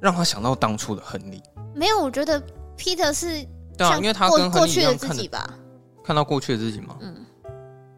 [0.00, 1.42] 让他想到当初的亨利。
[1.74, 2.42] 没有，我觉得
[2.76, 5.54] Peter 是对啊，因为他跟亨利一样看的吧，
[6.04, 6.96] 看到过去的自己嘛。
[7.00, 7.14] 嗯。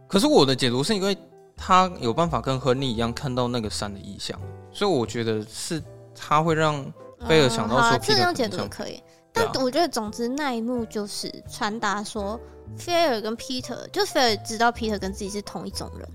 [0.07, 1.16] 可是我的解读是因为。
[1.61, 4.38] 他有办法跟亨利一样看到那个山的意象，
[4.70, 5.82] 所以我觉得是
[6.14, 6.84] 他会让
[7.26, 9.03] 菲尔想到说，这样解读也可以。
[9.32, 12.38] 但我觉得，总之那一幕就是传达说，
[12.76, 16.09] 菲尔跟 Peter，就菲尔知道 Peter 跟自己是同一种人。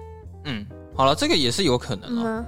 [0.46, 0.66] 嗯，
[0.96, 2.30] 好了，这个也是有可能啊。
[2.30, 2.46] 啊，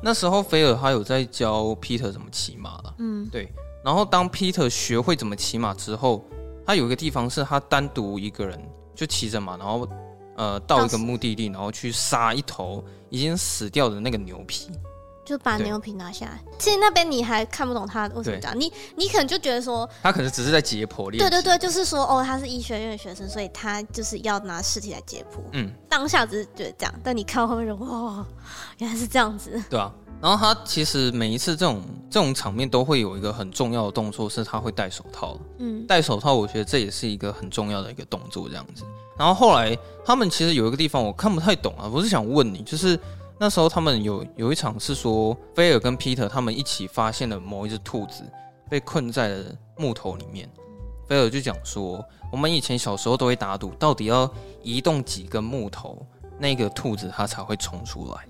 [0.00, 2.94] 那时候菲尔他有在教 Peter 怎么骑马了。
[2.98, 3.52] 嗯，对。
[3.84, 6.24] 然后当 Peter 学会怎么骑马之后，
[6.66, 8.60] 他有一个地方是他单独一个人
[8.94, 9.88] 就骑着马，然后
[10.36, 14.70] 呃到一个目的地，然后去杀一头已经死掉的那个牛皮。
[15.24, 16.40] 就把牛皮拿下来。
[16.58, 21.10] 其实那边你还看不懂他为什么这样，你你可能就觉得说他可能只是在解剖。
[21.10, 25.40] 对对对，就是说哦，他是医学院的学生，所以他就是要拿尸体来解剖。
[25.52, 28.26] 嗯，当下只是觉得这样，但你看后面说哇，
[28.78, 29.62] 原来是这样子。
[29.70, 35.38] 对啊，然后他其实每一次这种这种场面都会有一个很重要的动作，是他会戴手套。
[35.58, 38.84] 嗯，戴手套，我觉得这也是一个很重要的一个动作，这样子。
[39.16, 42.98] 然后后来他们其实有一个地方我看不太懂啊，我是想问你，就是。
[43.42, 48.22] 那时候他们有有一场是说，菲尔跟皮特他们一起发现了某一只兔子
[48.70, 49.44] 被困在了
[49.76, 50.48] 木头里面。
[51.08, 54.32] 菲尔就讲说，我们以前小时候都会打赌，到底要
[54.62, 56.06] 移动几根木头，
[56.38, 58.28] 那个兔子它才会冲出来。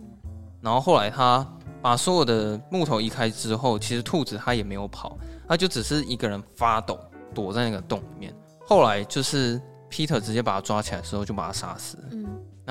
[0.63, 1.47] 然后后来他
[1.83, 6.99] 把所有的木头移开之后，其实兔子它也没有跑，它就只是一个人发抖，
[7.35, 8.35] 躲在那个洞里面。
[8.67, 9.61] 后来就是
[9.91, 11.99] 皮特直接把他抓起来的时候，就把他杀死。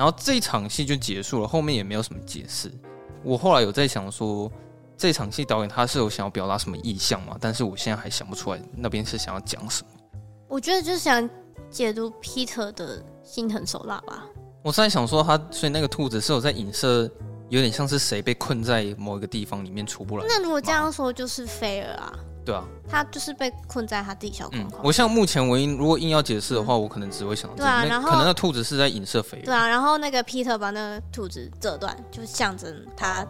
[0.02, 2.68] 然后这一场戏就结束了，后面也没有什么解释。
[3.22, 4.50] 我后来有在想说，
[4.98, 7.36] 这场戏导演他是有想要表达什么意向吗？
[7.40, 9.88] 但是我现在还想不出来那边是想要讲什么。
[10.48, 11.30] 我觉得就是想
[11.70, 14.24] 解读 Peter 的心狠手辣吧。
[14.64, 17.08] 我是在想说他，所以那个兔子是有在影射，
[17.48, 20.24] 有点像是谁被困在某一个地方里面出不来。
[20.28, 22.12] 那如果这样说，就是菲尔啊。
[22.44, 24.82] 对啊，他就是被困在他自己小框框。
[24.82, 29.40] 嗯，我像目前唯一，如果硬要解释的话，嗯，我可能只会想到，对啊，然后可能那兔子是在影射肥。
[29.44, 33.26] 对啊，然后那个 Peter 把那个兔子折断，就象征他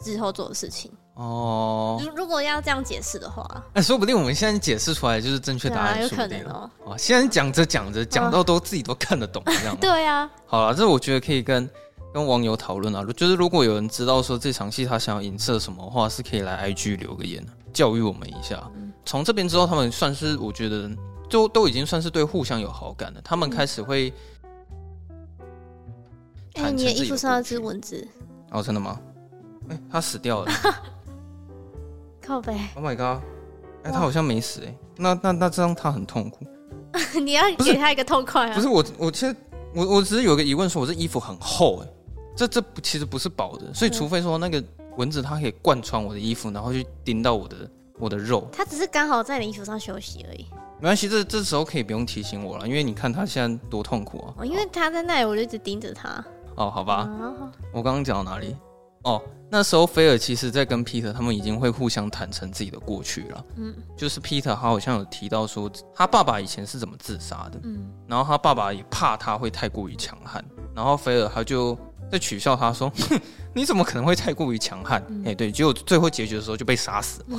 [0.00, 0.90] 之后做的事情。
[1.14, 6.70] 哦，如如果要这样解释的话，哎，说不定我们现在解释出来就是正确答案，啊，有可能哦。
[6.84, 9.76] 哦，现在讲着讲着讲到都自己都看得懂这样。
[9.78, 10.30] 对啊。
[10.46, 11.68] 好了，这我觉得可以跟
[12.14, 18.62] 跟网友讨论啊，就是如果有人知道说这场戏他想要影射什么的话，是可以来 IG 留个言，教育我们一下。
[19.04, 20.90] 从这边之后，他们算是我觉得
[21.28, 23.20] 就都已经算是对互相有好感了。
[23.24, 24.12] 他们开始会，
[26.54, 28.06] 哎、欸，你的衣服上那只蚊子
[28.50, 29.00] 哦，真的吗？
[29.68, 30.52] 哎、欸，他死掉了，
[32.24, 33.22] 靠北！Oh my god！
[33.82, 36.46] 哎、欸，他好像没死哎、欸，那那那这样他很痛苦。
[37.24, 38.54] 你要给他一个痛快啊！
[38.54, 39.34] 不是我，我其实
[39.74, 41.92] 我我只是有个疑问，说我这衣服很厚哎、欸，
[42.36, 44.62] 这这其实不是薄的，所以除非说那个
[44.96, 47.56] 蚊子它可以贯穿我的衣服，然后去叮到我的。
[47.98, 50.44] 我的肉，它只是刚好在你衣服上休息而已。
[50.80, 54.34] 没关系，这这时候可以不用提醒我了，因为你看它现在多痛苦啊！
[54.38, 56.08] 哦，因为他在那里，我就一直盯着他。
[56.56, 57.08] 哦，好吧。
[57.20, 58.56] 哦、我刚刚讲到哪里？
[59.04, 63.44] 哦，那时候菲尔其实在跟 Peter 他们已经会互相坦诚自己的过去了。
[63.56, 67.60] 嗯，就是 Peter 他好像有提到说，他爸爸以前是怎么自杀的。
[67.62, 71.78] 嗯，然后他爸爸也怕他会太过于强悍，然后菲尔他就。
[72.12, 73.18] 在取笑他说：“哼，
[73.54, 75.00] 你怎么可能会太过于强悍？
[75.00, 77.38] 哎、嗯欸，对，结果最后结局的时候就被杀死了，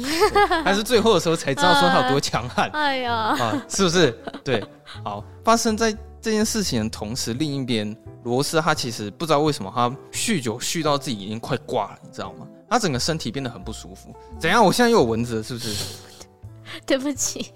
[0.65, 2.67] 还是最后的时候才知道说他有多强悍。
[2.73, 4.11] 哎呀，啊，是不是？
[4.43, 4.63] 对，
[5.05, 12.47] 好，发生在这件事情的同时，另一边罗斯他其实不知道为什么他酗酒酗到自己已经快挂了，你知道吗？
[12.67, 14.11] 他整个身体变得很不舒服。
[14.39, 14.65] 怎样？
[14.65, 15.85] 我现在又有蚊子了，是不是？
[16.83, 17.51] 对不起。”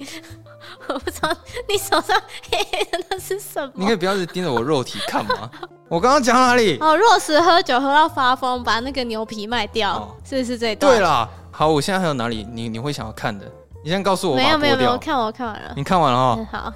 [0.88, 1.36] 我不知道
[1.67, 2.19] 你手上
[2.51, 3.71] 黑黑的那是什么？
[3.75, 5.49] 你可以不要一直盯着我肉体看吗？
[5.89, 6.78] 我刚刚讲哪里？
[6.80, 10.93] 哦，若是喝酒喝到发疯，把那个牛皮卖掉，哦、是不是这段？
[10.93, 13.49] 对啦，好，我现在还有哪里你你会想要看的？
[13.84, 14.36] 你先告诉我。
[14.36, 15.73] 没有没有没有，看我看完了。
[15.75, 16.45] 你看完了哈、嗯？
[16.51, 16.73] 好。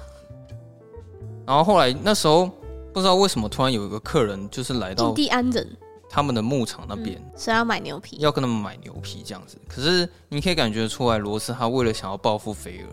[1.46, 2.48] 然后后来那时候
[2.92, 5.68] 不知道为什么突然有一个客人就是来到印第安人
[6.08, 9.58] 他们的牧场那边，是、嗯、要买牛皮，要跟他们买牛皮这样子。
[9.68, 12.86] 可是你可以感觉出来，罗斯他为了想要报复菲尔。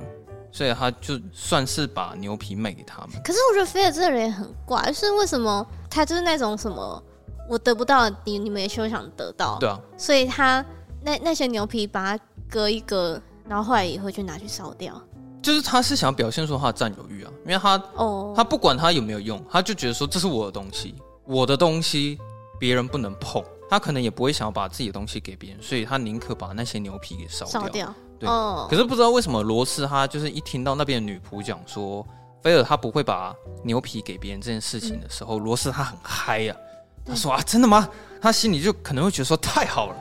[0.52, 3.22] 所以他就算是把牛皮卖给他们。
[3.24, 7.02] 可是我觉得菲尔这个人也很怪，就是为什么他就是那种什么
[7.50, 9.58] 我得不到，你你们也休想得到。
[9.60, 9.80] 对啊。
[9.98, 10.64] 所以他
[11.02, 15.00] 那那些牛皮把它割一割，然后后来也会去拿去烧掉。
[15.42, 20.94] 就是他是想表现出他的占有欲啊，因为他哦，他不管他有没有用，他就觉得说，这是我的东西，
[21.26, 22.20] 我的东西
[22.60, 23.44] 别人不能碰。
[23.70, 27.62] 他可能也不会想要把自己的东西给别人，所以他宁可把那些牛皮给烧掉。
[27.62, 27.96] 烧掉。
[28.20, 32.06] 对，哦、可是不知道为什么罗斯他就是一听到那边的女仆讲说
[32.44, 37.88] 菲尔他不会把牛皮给别人这件事情的时候，罗、嗯、斯他很嗨呀、啊，他说啊真的吗？
[38.22, 39.96] 他心里就可能会觉得说太好了，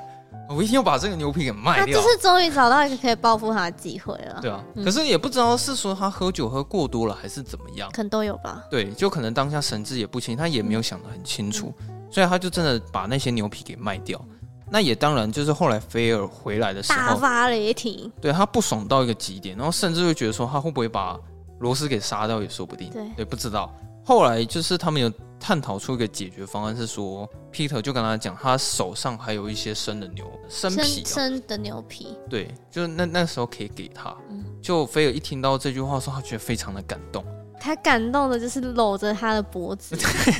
[0.48, 1.96] 我一定要把这个牛皮给卖掉。
[1.96, 4.40] 他就是终于找到一个可以报复他的机会了。
[4.42, 8.64] 对啊、嗯，可是也不知道是说他喝酒喝过多了还是怎么样，可能都有吧。
[8.68, 14.20] 对，就可能当下神志也不清，他也没有想得很清楚，嗯、所以他就真的把那些牛皮给卖掉。
[14.70, 21.18] 那也当然，就是后来菲尔回来的时候，大发雷霆，对他不爽到一个极点，然后甚至会觉得说他会不会把
[21.58, 22.90] 罗斯给杀掉也说不定。
[22.90, 23.74] 对，也，不知道。
[24.04, 34.16] 后来就是他们有探讨出一个解决方案，是说 Peter 就跟他讲，他手上还有一些生的牛生皮、喔，生的牛皮，对，就是那那时候可以给他。
[34.30, 37.22] 嗯、就菲尔一听到这句话说，他觉得非常的感动。
[37.60, 39.96] 他感动的就是搂着他的脖子。
[39.98, 40.34] 对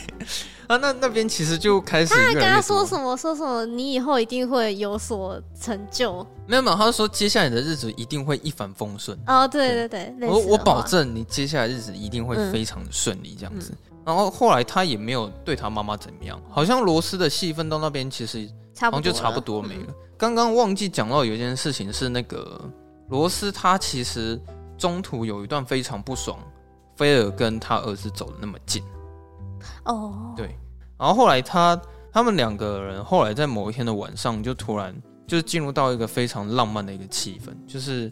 [0.69, 2.27] 啊，那那边其实就开始越越。
[2.27, 3.17] 他还跟他说什么？
[3.17, 3.65] 说什么？
[3.65, 6.27] 你以后一定会有所成就。
[6.47, 9.19] 没有没有，他说接下来的日子一定会一帆风顺。
[9.27, 13.71] 哦，对对对，对我我保证你接下来日子一定会非常的顺利，这样子。
[13.73, 18.47] 嗯嗯、然后后来他也没有对他妈妈怎么样，好像罗斯的戏份到那边其实
[18.79, 19.95] 好像就差不多没了。
[20.19, 22.61] 刚刚、嗯、忘记讲到有一件事情是那个
[23.09, 24.39] 罗斯，他其实
[24.77, 26.39] 中途有一段非常不爽，
[26.99, 28.83] 菲尔跟他儿子走的那么近。
[29.85, 30.55] 哦，对，
[30.99, 31.81] 然后后来他
[32.13, 34.95] 他们两个人后来在某一天的晚上就突然
[35.27, 38.11] 就是进入到一个非常浪漫的一个气氛，就是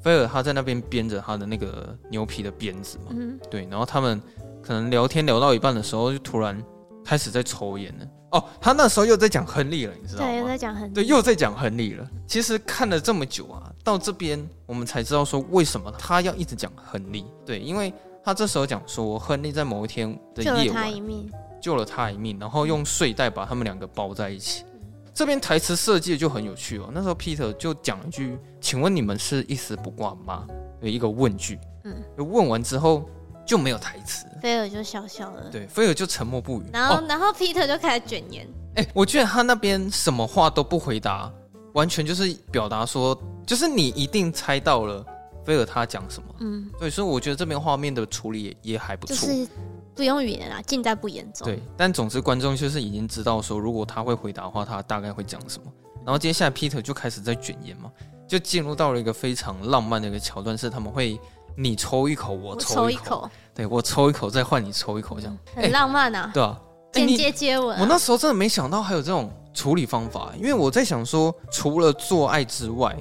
[0.00, 4.22] 菲尔他在那边编着他的那个牛皮的鞭子嘛，嗯，对，然后他们
[4.62, 6.62] 可能聊天聊到一半的时候就突然
[7.04, 8.06] 开始在抽烟了。
[8.32, 10.28] 哦，他那时候又在讲亨利了，你知道吗？
[10.28, 12.08] 对，又在讲亨利，对，又在讲亨利了。
[12.28, 17.92] 其实看了这么久啊，到这边我们才知道说为什么他要一直讲亨利，对，因为。
[18.22, 24.64] 他这时候讲说，亨利在某一天的夜晚救了他一命，救了他一命，然后用睡袋把他们两个包在一起。
[24.74, 24.80] 嗯、
[25.14, 26.90] 这边台词设计的就很有趣哦。
[26.92, 30.46] 那时候 Peter 就讲了一句：“请问你们是一丝不挂吗？”
[30.82, 31.58] 有一个问句。
[31.84, 33.08] 嗯，问完之后
[33.46, 35.48] 就没有台词，菲尔就笑笑了。
[35.50, 36.64] 对，菲尔就沉默不语。
[36.72, 38.46] 然后，哦、然后 Peter 就开始卷烟。
[38.76, 41.32] 哎，我觉得他那边什么话都不回答，
[41.72, 45.04] 完全就是表达说，就是你一定猜到了。
[45.50, 46.34] 菲尔他讲什么？
[46.38, 49.48] 嗯，对，所以我觉得这边画面的处理也也还不错，就是
[49.96, 51.44] 不用语言啊，尽在不言中。
[51.44, 55.64] 对，但总之观众就是已经知道说，如果他会回答的话，他大概会讲什么。
[56.04, 57.90] 然后接下来 Peter 就开始在卷烟嘛，
[58.28, 61.18] 就进入到了一个非常浪漫的一个桥段，是他们会
[61.56, 66.60] 你抽一口，我抽一口，一口对我抽一口再换你抽一口，这样、嗯、很浪漫啊，欸、对啊，
[66.92, 67.80] 间接接吻、啊。
[67.80, 72.96] 我那时候真的没想到还有这种处理方法，因为我在想说，除了做爱之外。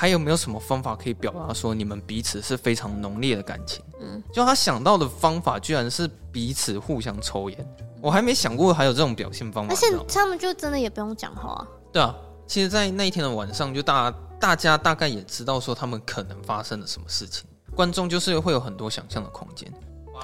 [0.00, 3.84] 还有没有什么方法可以表达说你们彼此是非常浓烈的感情？
[4.00, 7.68] 嗯，就他想到的方法居然是彼此互相抽烟，
[8.00, 9.74] 我还没想过还有这种表现方法。
[9.74, 11.68] 而且他们就真的也不用讲话。
[11.92, 17.44] 对啊，其实，在那一天的晚上，就大大家大概也知道说他们可能发生了什么事情，
[17.76, 19.70] 观众就是会有很多想象的空间。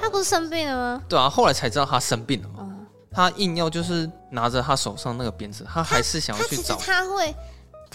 [0.01, 1.03] 他不是生病了吗？
[1.07, 2.61] 对啊，后来才知道他生病了嘛。
[2.61, 6.77] 嗯，他硬要就是拿着他手上那个鞭子，他还是想要去找。
[6.77, 7.37] 他，他会。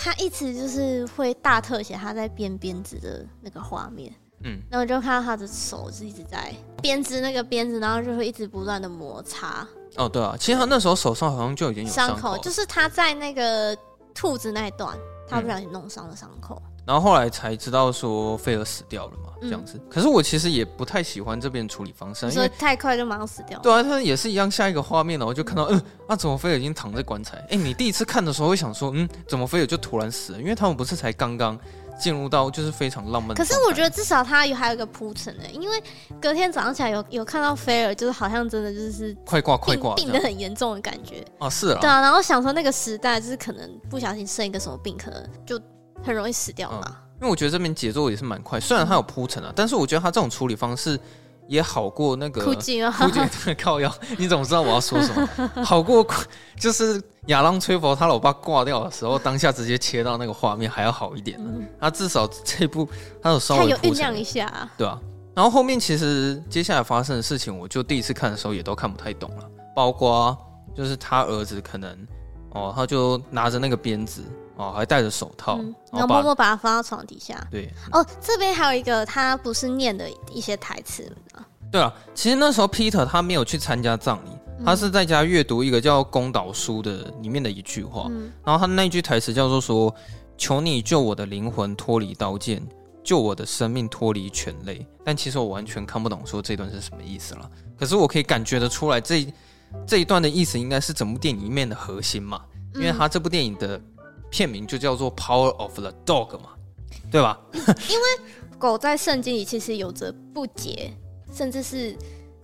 [0.03, 4.11] 他一直就是会大特写他在编鞭子的那个画面，
[4.43, 9.67] 嗯，然后就看到他的手是一直在编织那个鞭子，然后就会一直不断的摩擦。
[9.97, 13.77] 哦，对啊，其实他那时候手上好像就已经有伤口，就是他在那个
[14.15, 14.97] 兔子那一段，
[15.29, 16.59] 他不小心弄伤了伤口。
[16.81, 19.29] 嗯，然后后来才知道说菲尔死掉了嘛。
[19.41, 23.57] 这样子，可是我其实也不太喜欢这边处理方式，因为太快就马上死掉。
[23.57, 27.43] 对啊，他也是一样，下一个画面，然后就看到，嗯，啊，怎么菲尔已经躺在棺材？
[27.49, 30.39] 哎，你第一次看的时候会想说，嗯，怎么菲尔就突然死了？
[30.39, 31.59] 因为他们不是才刚刚
[31.99, 33.33] 进入到就是非常浪漫的。
[33.33, 35.81] 可是我觉得至少他有还有一个铺陈的，因为
[36.21, 45.59] 隔天早上起来有有看到菲尔，就是好像真的就是快挂快挂，病得很严重的感觉啊，是啊，对啊，然后想说那个时代就是可能不小心生一个什么病，可能就
[46.03, 46.81] 很容易死掉嘛。
[46.85, 50.99] 嗯因为我觉得这边节奏也是蛮快，虽然它有铺陈啊，但是我觉得他这种处理方式
[51.47, 52.43] 也好过那个。
[52.43, 52.89] 哭泣啊！
[52.89, 53.19] 哭泣
[53.53, 55.29] 靠腰，你怎么知道我要说什么？
[55.63, 56.03] 好过
[56.59, 61.51] 就是亚当崔佛他老爸挂掉的时候，当下直接切到那个画面还要好一点呢。
[61.79, 62.89] 他至少这部
[63.21, 64.99] 他有稍微有酝酿一下，啊，对啊。
[65.35, 70.35] 然后后面其实接下来发生的事情，我就第一次看的时候也都看不太懂了，包括
[70.75, 71.95] 就是他儿子可能
[72.53, 74.23] 哦，他就拿着那个鞭子。
[74.57, 77.47] 哦，还戴着手套，嗯、然后默默把它放到床底下。
[77.49, 81.11] 对，哦，这边还有一个他不是念的一些台词。
[81.71, 84.29] 对啊，其实那时候 Peter 他没有去参加葬礼，
[84.59, 88.07] 嗯、他是在家阅读一个叫《公岛书》的里面的一句话。
[88.09, 89.93] 嗯、然后他那句台词叫做说
[90.37, 92.61] ：“求你救我的灵魂脱离刀剑，
[93.03, 97.49] 救我的生命脱离犬类。”但其实我完全看不懂说这段是什么意思了。
[97.79, 99.33] 可是我可以感觉得出来这，这
[99.87, 102.41] 这一段的意思应该是整部电影里面的核心嘛，
[102.75, 103.81] 因为他这部电影的。
[104.31, 106.49] 片名就叫做《Power of the Dog》嘛，
[107.11, 107.39] 对吧？
[107.53, 108.05] 因为
[108.57, 110.91] 狗在圣经里其实有着不洁，
[111.31, 111.95] 甚至是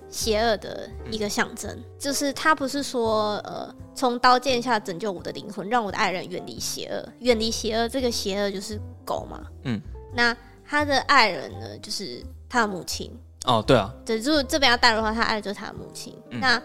[0.10, 1.82] 邪恶的一个象征。
[1.98, 7.88] 就是他不是说，呃，从刀剑下拯救我的灵魂，让我的爱人远离邪恶，远离邪恶。
[7.88, 9.48] 这个邪恶就是狗嘛。
[9.64, 9.82] 嗯。
[10.14, 10.36] 那
[10.66, 13.10] 他的爱人呢，就是他的母亲。
[13.46, 13.94] 哦，对啊。
[14.06, 16.14] 对，如果这边要带入的话，他爱的就是他的母亲。
[16.32, 16.62] 嗯、那。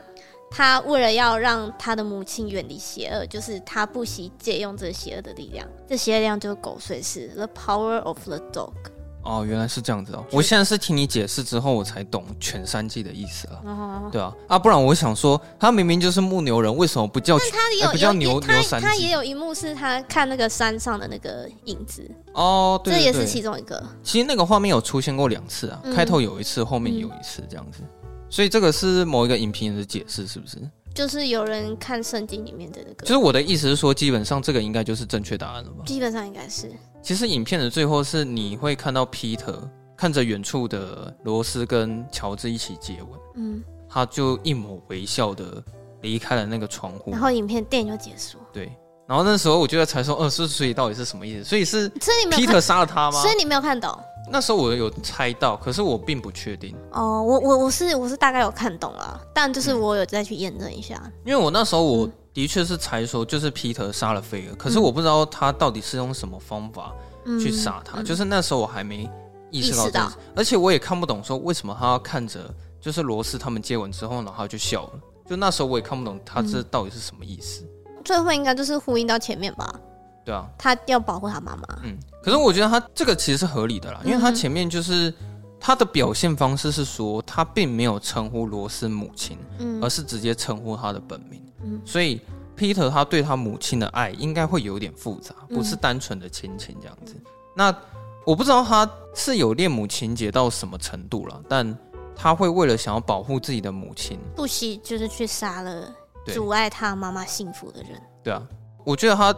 [0.54, 5.66] 他为了要让他的母亲远离邪恶，就是他不惜借用这邪恶的力量。
[5.88, 8.72] 这邪恶力量就是狗，所以是 the power of the dog。
[9.24, 10.24] 哦，原来是这样子哦！
[10.32, 13.62] 我现在是听你解释之后，我才懂全三季的意思了。
[13.64, 17.38] 哦，对啊，啊，不然我想说，他明明就是牧牛人，为什么不叫？
[17.38, 18.86] 但他有、呃、不叫牛他牛三季？
[18.88, 22.04] 他也有一幕是他看那个山上的那个影子。
[22.34, 23.80] 哦，对，对，对，这也是其中一个。
[24.02, 27.78] 其实那个画面有出现过两次啊，嗯、开头有一次，后面有一次这样子。
[28.01, 28.01] 嗯、
[28.32, 30.56] 所以这个是某一个影评人的解释，是不是？
[30.94, 33.06] 就是有人看圣经里面的那个。
[33.06, 35.84] 就是我的意思是说，基本上这个应该就是正确答案了吧？
[35.86, 36.72] 基本上应该是。
[37.02, 39.56] 其实影片的最后是你会看到 Peter。
[39.94, 45.62] 看着远处的罗斯跟乔治一起接吻，嗯，他就一抹微笑的
[46.00, 48.38] 离开了那个窗户，然后影片电影就结束。
[48.52, 48.72] 对，
[49.12, 51.44] 然后那时候我就在猜说，呃，是所以到底是什么意思？
[51.44, 53.20] 所以是所以 Peter 杀了他吗？
[53.20, 53.94] 所以你没有看懂？
[54.30, 56.74] 那时候我有猜到，可是我并不确定。
[56.92, 66.90] 哦，我我我是我是大概有看懂了，但就是我有再去验证一下，嗯，因为我那时候我的确是猜说就是 Peter 杀了菲尔，可是我不知道他到底是用什么方法
[67.38, 69.06] 去杀他，嗯，就是那时候我还没。
[69.50, 72.40] 意识到，这而且我也看不懂，说为什么他要看着
[72.80, 74.92] 就是罗斯他们接吻之后，然后他就笑了。
[75.28, 77.62] 就那时候我也看不懂他这到底是什么意思。
[77.64, 77.68] 嗯、
[78.02, 79.74] 最后应该就是呼应到前面吧？
[80.24, 81.62] 对啊，他要保护他妈妈。
[81.82, 85.12] 嗯，可是我觉得他这个其实是合理的啦，因为他前面就是
[85.58, 91.42] 他的表现方式是说他并没有称呼罗斯母亲，嗯，而是直接称呼他的本名。
[91.64, 92.20] 嗯，所以
[92.56, 97.16] Peter 他对他母亲的爱应该会有点复杂，不是单纯的亲情这样子。
[97.56, 97.74] 那
[98.24, 101.76] 我不知道他是有恋母情节到什么程度了，但
[102.14, 105.92] 他会为了想要保护自己的母亲，不惜就是去杀了
[106.26, 108.00] 阻碍他妈妈幸福的人。
[108.22, 108.42] 对啊，
[108.84, 109.34] 我觉得他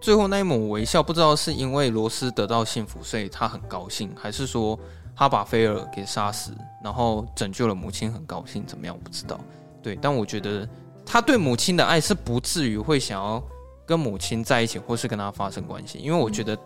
[0.00, 4.78] 最后那一抹微笑，不知道是因为罗斯得到幸福，所以他很高兴，还是说
[5.14, 8.94] 他把菲尔给杀死，然后拯救了母亲，很高兴，怎么样？
[8.94, 9.40] 我不知道。
[9.82, 10.68] 对，但我觉得
[11.04, 13.42] 他对母亲的爱是不至于会想要
[13.86, 16.56] 跟母亲在一起，或是跟他发生关系，因为我觉得。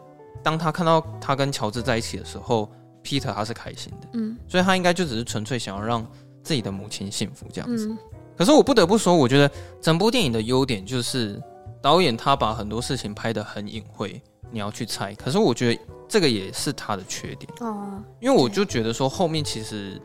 [0.43, 2.67] 当他看到他跟乔治在一起的时候
[3.05, 6.07] ，Peter 他是开心的，嗯，所以他应该就只是纯粹想要让
[6.43, 7.89] 自己的母亲幸福这样子。
[7.91, 7.99] 嗯、
[8.41, 9.51] 可是我不得不说，我觉得
[9.83, 11.39] 整部电影的优点就是
[11.83, 14.19] 导演他把很多事情拍得很隐晦，
[14.51, 15.15] 你要去猜。
[15.15, 20.01] 可是我觉得这个也是他的缺点哦，因为我就觉得说后面其实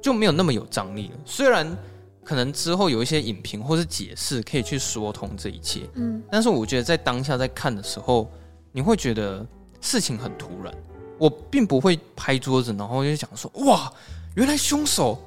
[0.00, 1.14] 就没有那么有张力了。
[1.24, 1.76] 虽然
[2.22, 8.30] 可能之后有一些影评或是解释可以去说通这一切，嗯，但是我觉得在当下在看的时候，
[8.70, 9.44] 你会觉得。
[9.82, 10.70] 事情很突然，
[11.16, 13.90] 我并不会拍桌子，然后就讲说：“哇，
[14.34, 15.18] 原来凶手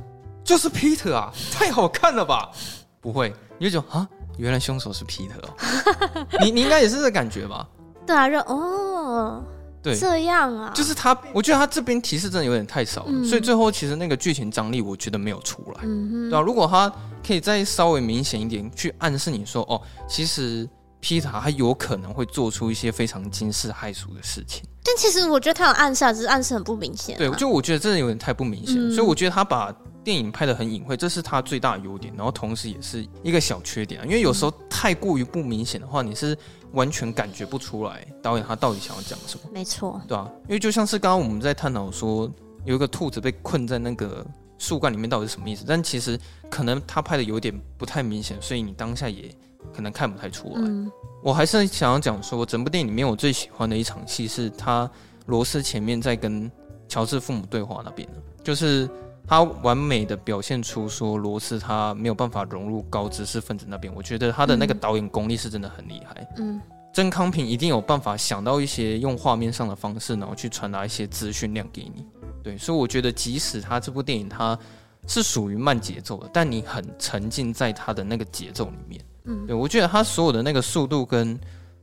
[0.43, 2.49] 就是 Peter 啊，太好看了吧？”
[3.01, 6.27] 不会，你就讲啊，原来凶手是 Peter 哦。
[6.41, 7.67] 你你应该也是这感觉吧？
[8.05, 9.43] 对啊，就哦，
[9.81, 15.81] 对，这样啊，就是他，我觉得他这边提示真的有点太少了，嗯、所以最后其实那个剧情张力，我觉得没有出来。
[16.29, 16.91] 对啊，如果他
[17.25, 20.67] 可以再稍微明显一点，去暗示你说：“哦，其实。”
[21.03, 27.17] Peter 他有可能会做出一些非常惊世骇俗的事情，但其实我觉得他有暗示，只是暗示很不明显啊。
[27.17, 29.69] 对，就我觉得真的有点太不明显，嗯，所以我觉得他把
[30.04, 34.06] 电影拍的很隐晦，这是他最大的优点，然后同时也是一个小缺点啊。
[34.06, 36.38] 因为有时候太过于不明显的话，你是
[36.74, 39.45] 完全感觉不出来导演他到底想要讲什么。
[39.54, 42.30] 没错，对啊，因为就像是刚刚我们在探讨说，
[42.66, 44.26] 有一个兔子被困在那个
[44.58, 45.64] 树干里面，到底是什么意思？
[45.68, 49.34] 但其实可能他拍的有点不太明显，所以你当下也
[49.74, 50.62] 可能看不太出来。
[50.62, 50.91] 嗯
[51.24, 54.91] 我还是想要讲说，整部电影里面我最喜欢的一场戏是他
[55.28, 56.51] 罗斯前面在跟
[56.89, 58.06] 乔治父母对话那边，
[58.43, 58.89] 就是
[59.28, 63.93] 他完美的表现出说罗斯他没有办法融入高知识分子那边。
[63.95, 66.28] 我觉得他的那个导演功力是真的很厉害。
[66.38, 66.61] 嗯，
[66.93, 72.05] 曾康平一定有办法想到一些用画面上的方式，然后去传达一些资讯量给你。
[72.43, 74.57] 对，所以我觉得即使他这部电影他
[75.07, 79.01] 是属于慢节奏的，但你很沉浸在他的那个节奏里面。
[79.26, 81.39] 嗯，对，我觉得他所有的那个速度跟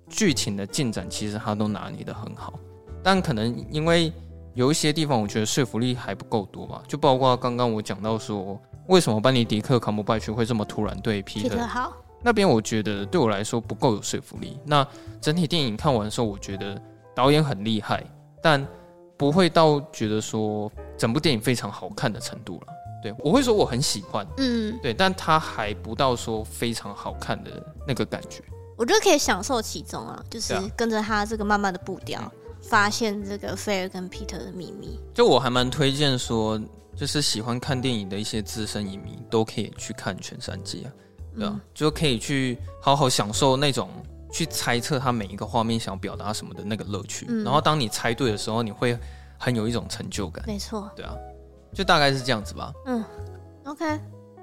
[0.08, 2.58] 剧情的进展，其实他都拿捏的很好，
[3.02, 4.12] 但可能因为
[4.54, 6.82] 有一些地方，我觉得说服力还不够多吧。
[6.88, 11.92] 就包括刚刚我讲到说，为什么班尼迪克·卡姆拜区会这么突然对皮特好？
[12.22, 14.58] 那边我觉得对我来说不够有说服力。
[14.64, 14.86] 那
[15.20, 16.80] 整体电影看完的时候，我觉得
[17.14, 18.04] 导演很厉害，
[18.42, 18.66] 但
[19.16, 22.66] 不会到觉得说整部电影非常好看的程度了。
[23.02, 27.50] 对，我会说我很喜欢，嗯，对，但他还不到说非常好看的
[27.86, 28.42] 那个感觉。
[28.76, 32.32] 我觉得可以享受其中啊，就是跟着他这个慢慢的步调，啊、
[32.62, 34.98] 发现这个菲尔跟皮特的秘密。
[35.14, 36.60] 就我还蛮推荐说，
[36.96, 40.92] 就是喜欢看电影的一些资深影迷都可以去看全三季啊，
[41.36, 43.88] 对啊，嗯、就可以去好好享受那种
[44.32, 47.26] 去猜测他每一个画面想表达什么的那个乐趣。
[47.28, 48.98] 嗯、然后当你猜对的时候，你会
[49.38, 50.44] 很有一种成就感。
[50.46, 51.14] 没错，对啊。
[51.72, 52.72] 就大概是这样子吧。
[52.84, 53.04] 嗯
[53.64, 53.84] ，OK，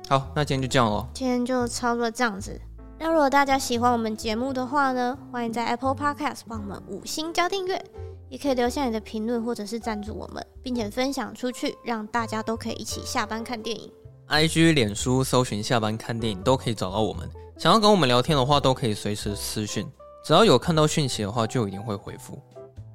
[0.07, 1.05] 好，那今天就这样喽。
[1.13, 2.57] 今天就差不多这样子。
[2.99, 7.81] 那如果大家喜欢我们节目的话呢，欢迎在 Apple Podcast 帮我们五星加订阅，
[8.27, 13.91] 也可以留下你的评论或者是赞助我们，并且分享出去，让大家都可以一起下班看电影。
[14.29, 17.29] IG、脸书搜寻下班看电影都可以找到我们。
[17.57, 19.87] 想要跟我们聊天的话，都可以随时私讯，
[20.25, 22.41] 只要有看到讯息的话，就一定会回复。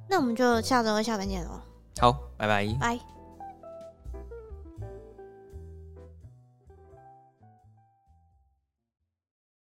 [0.09, 1.59] 那我们就下周下班见喽。
[1.99, 2.67] 好，拜拜。
[2.79, 3.12] 拜。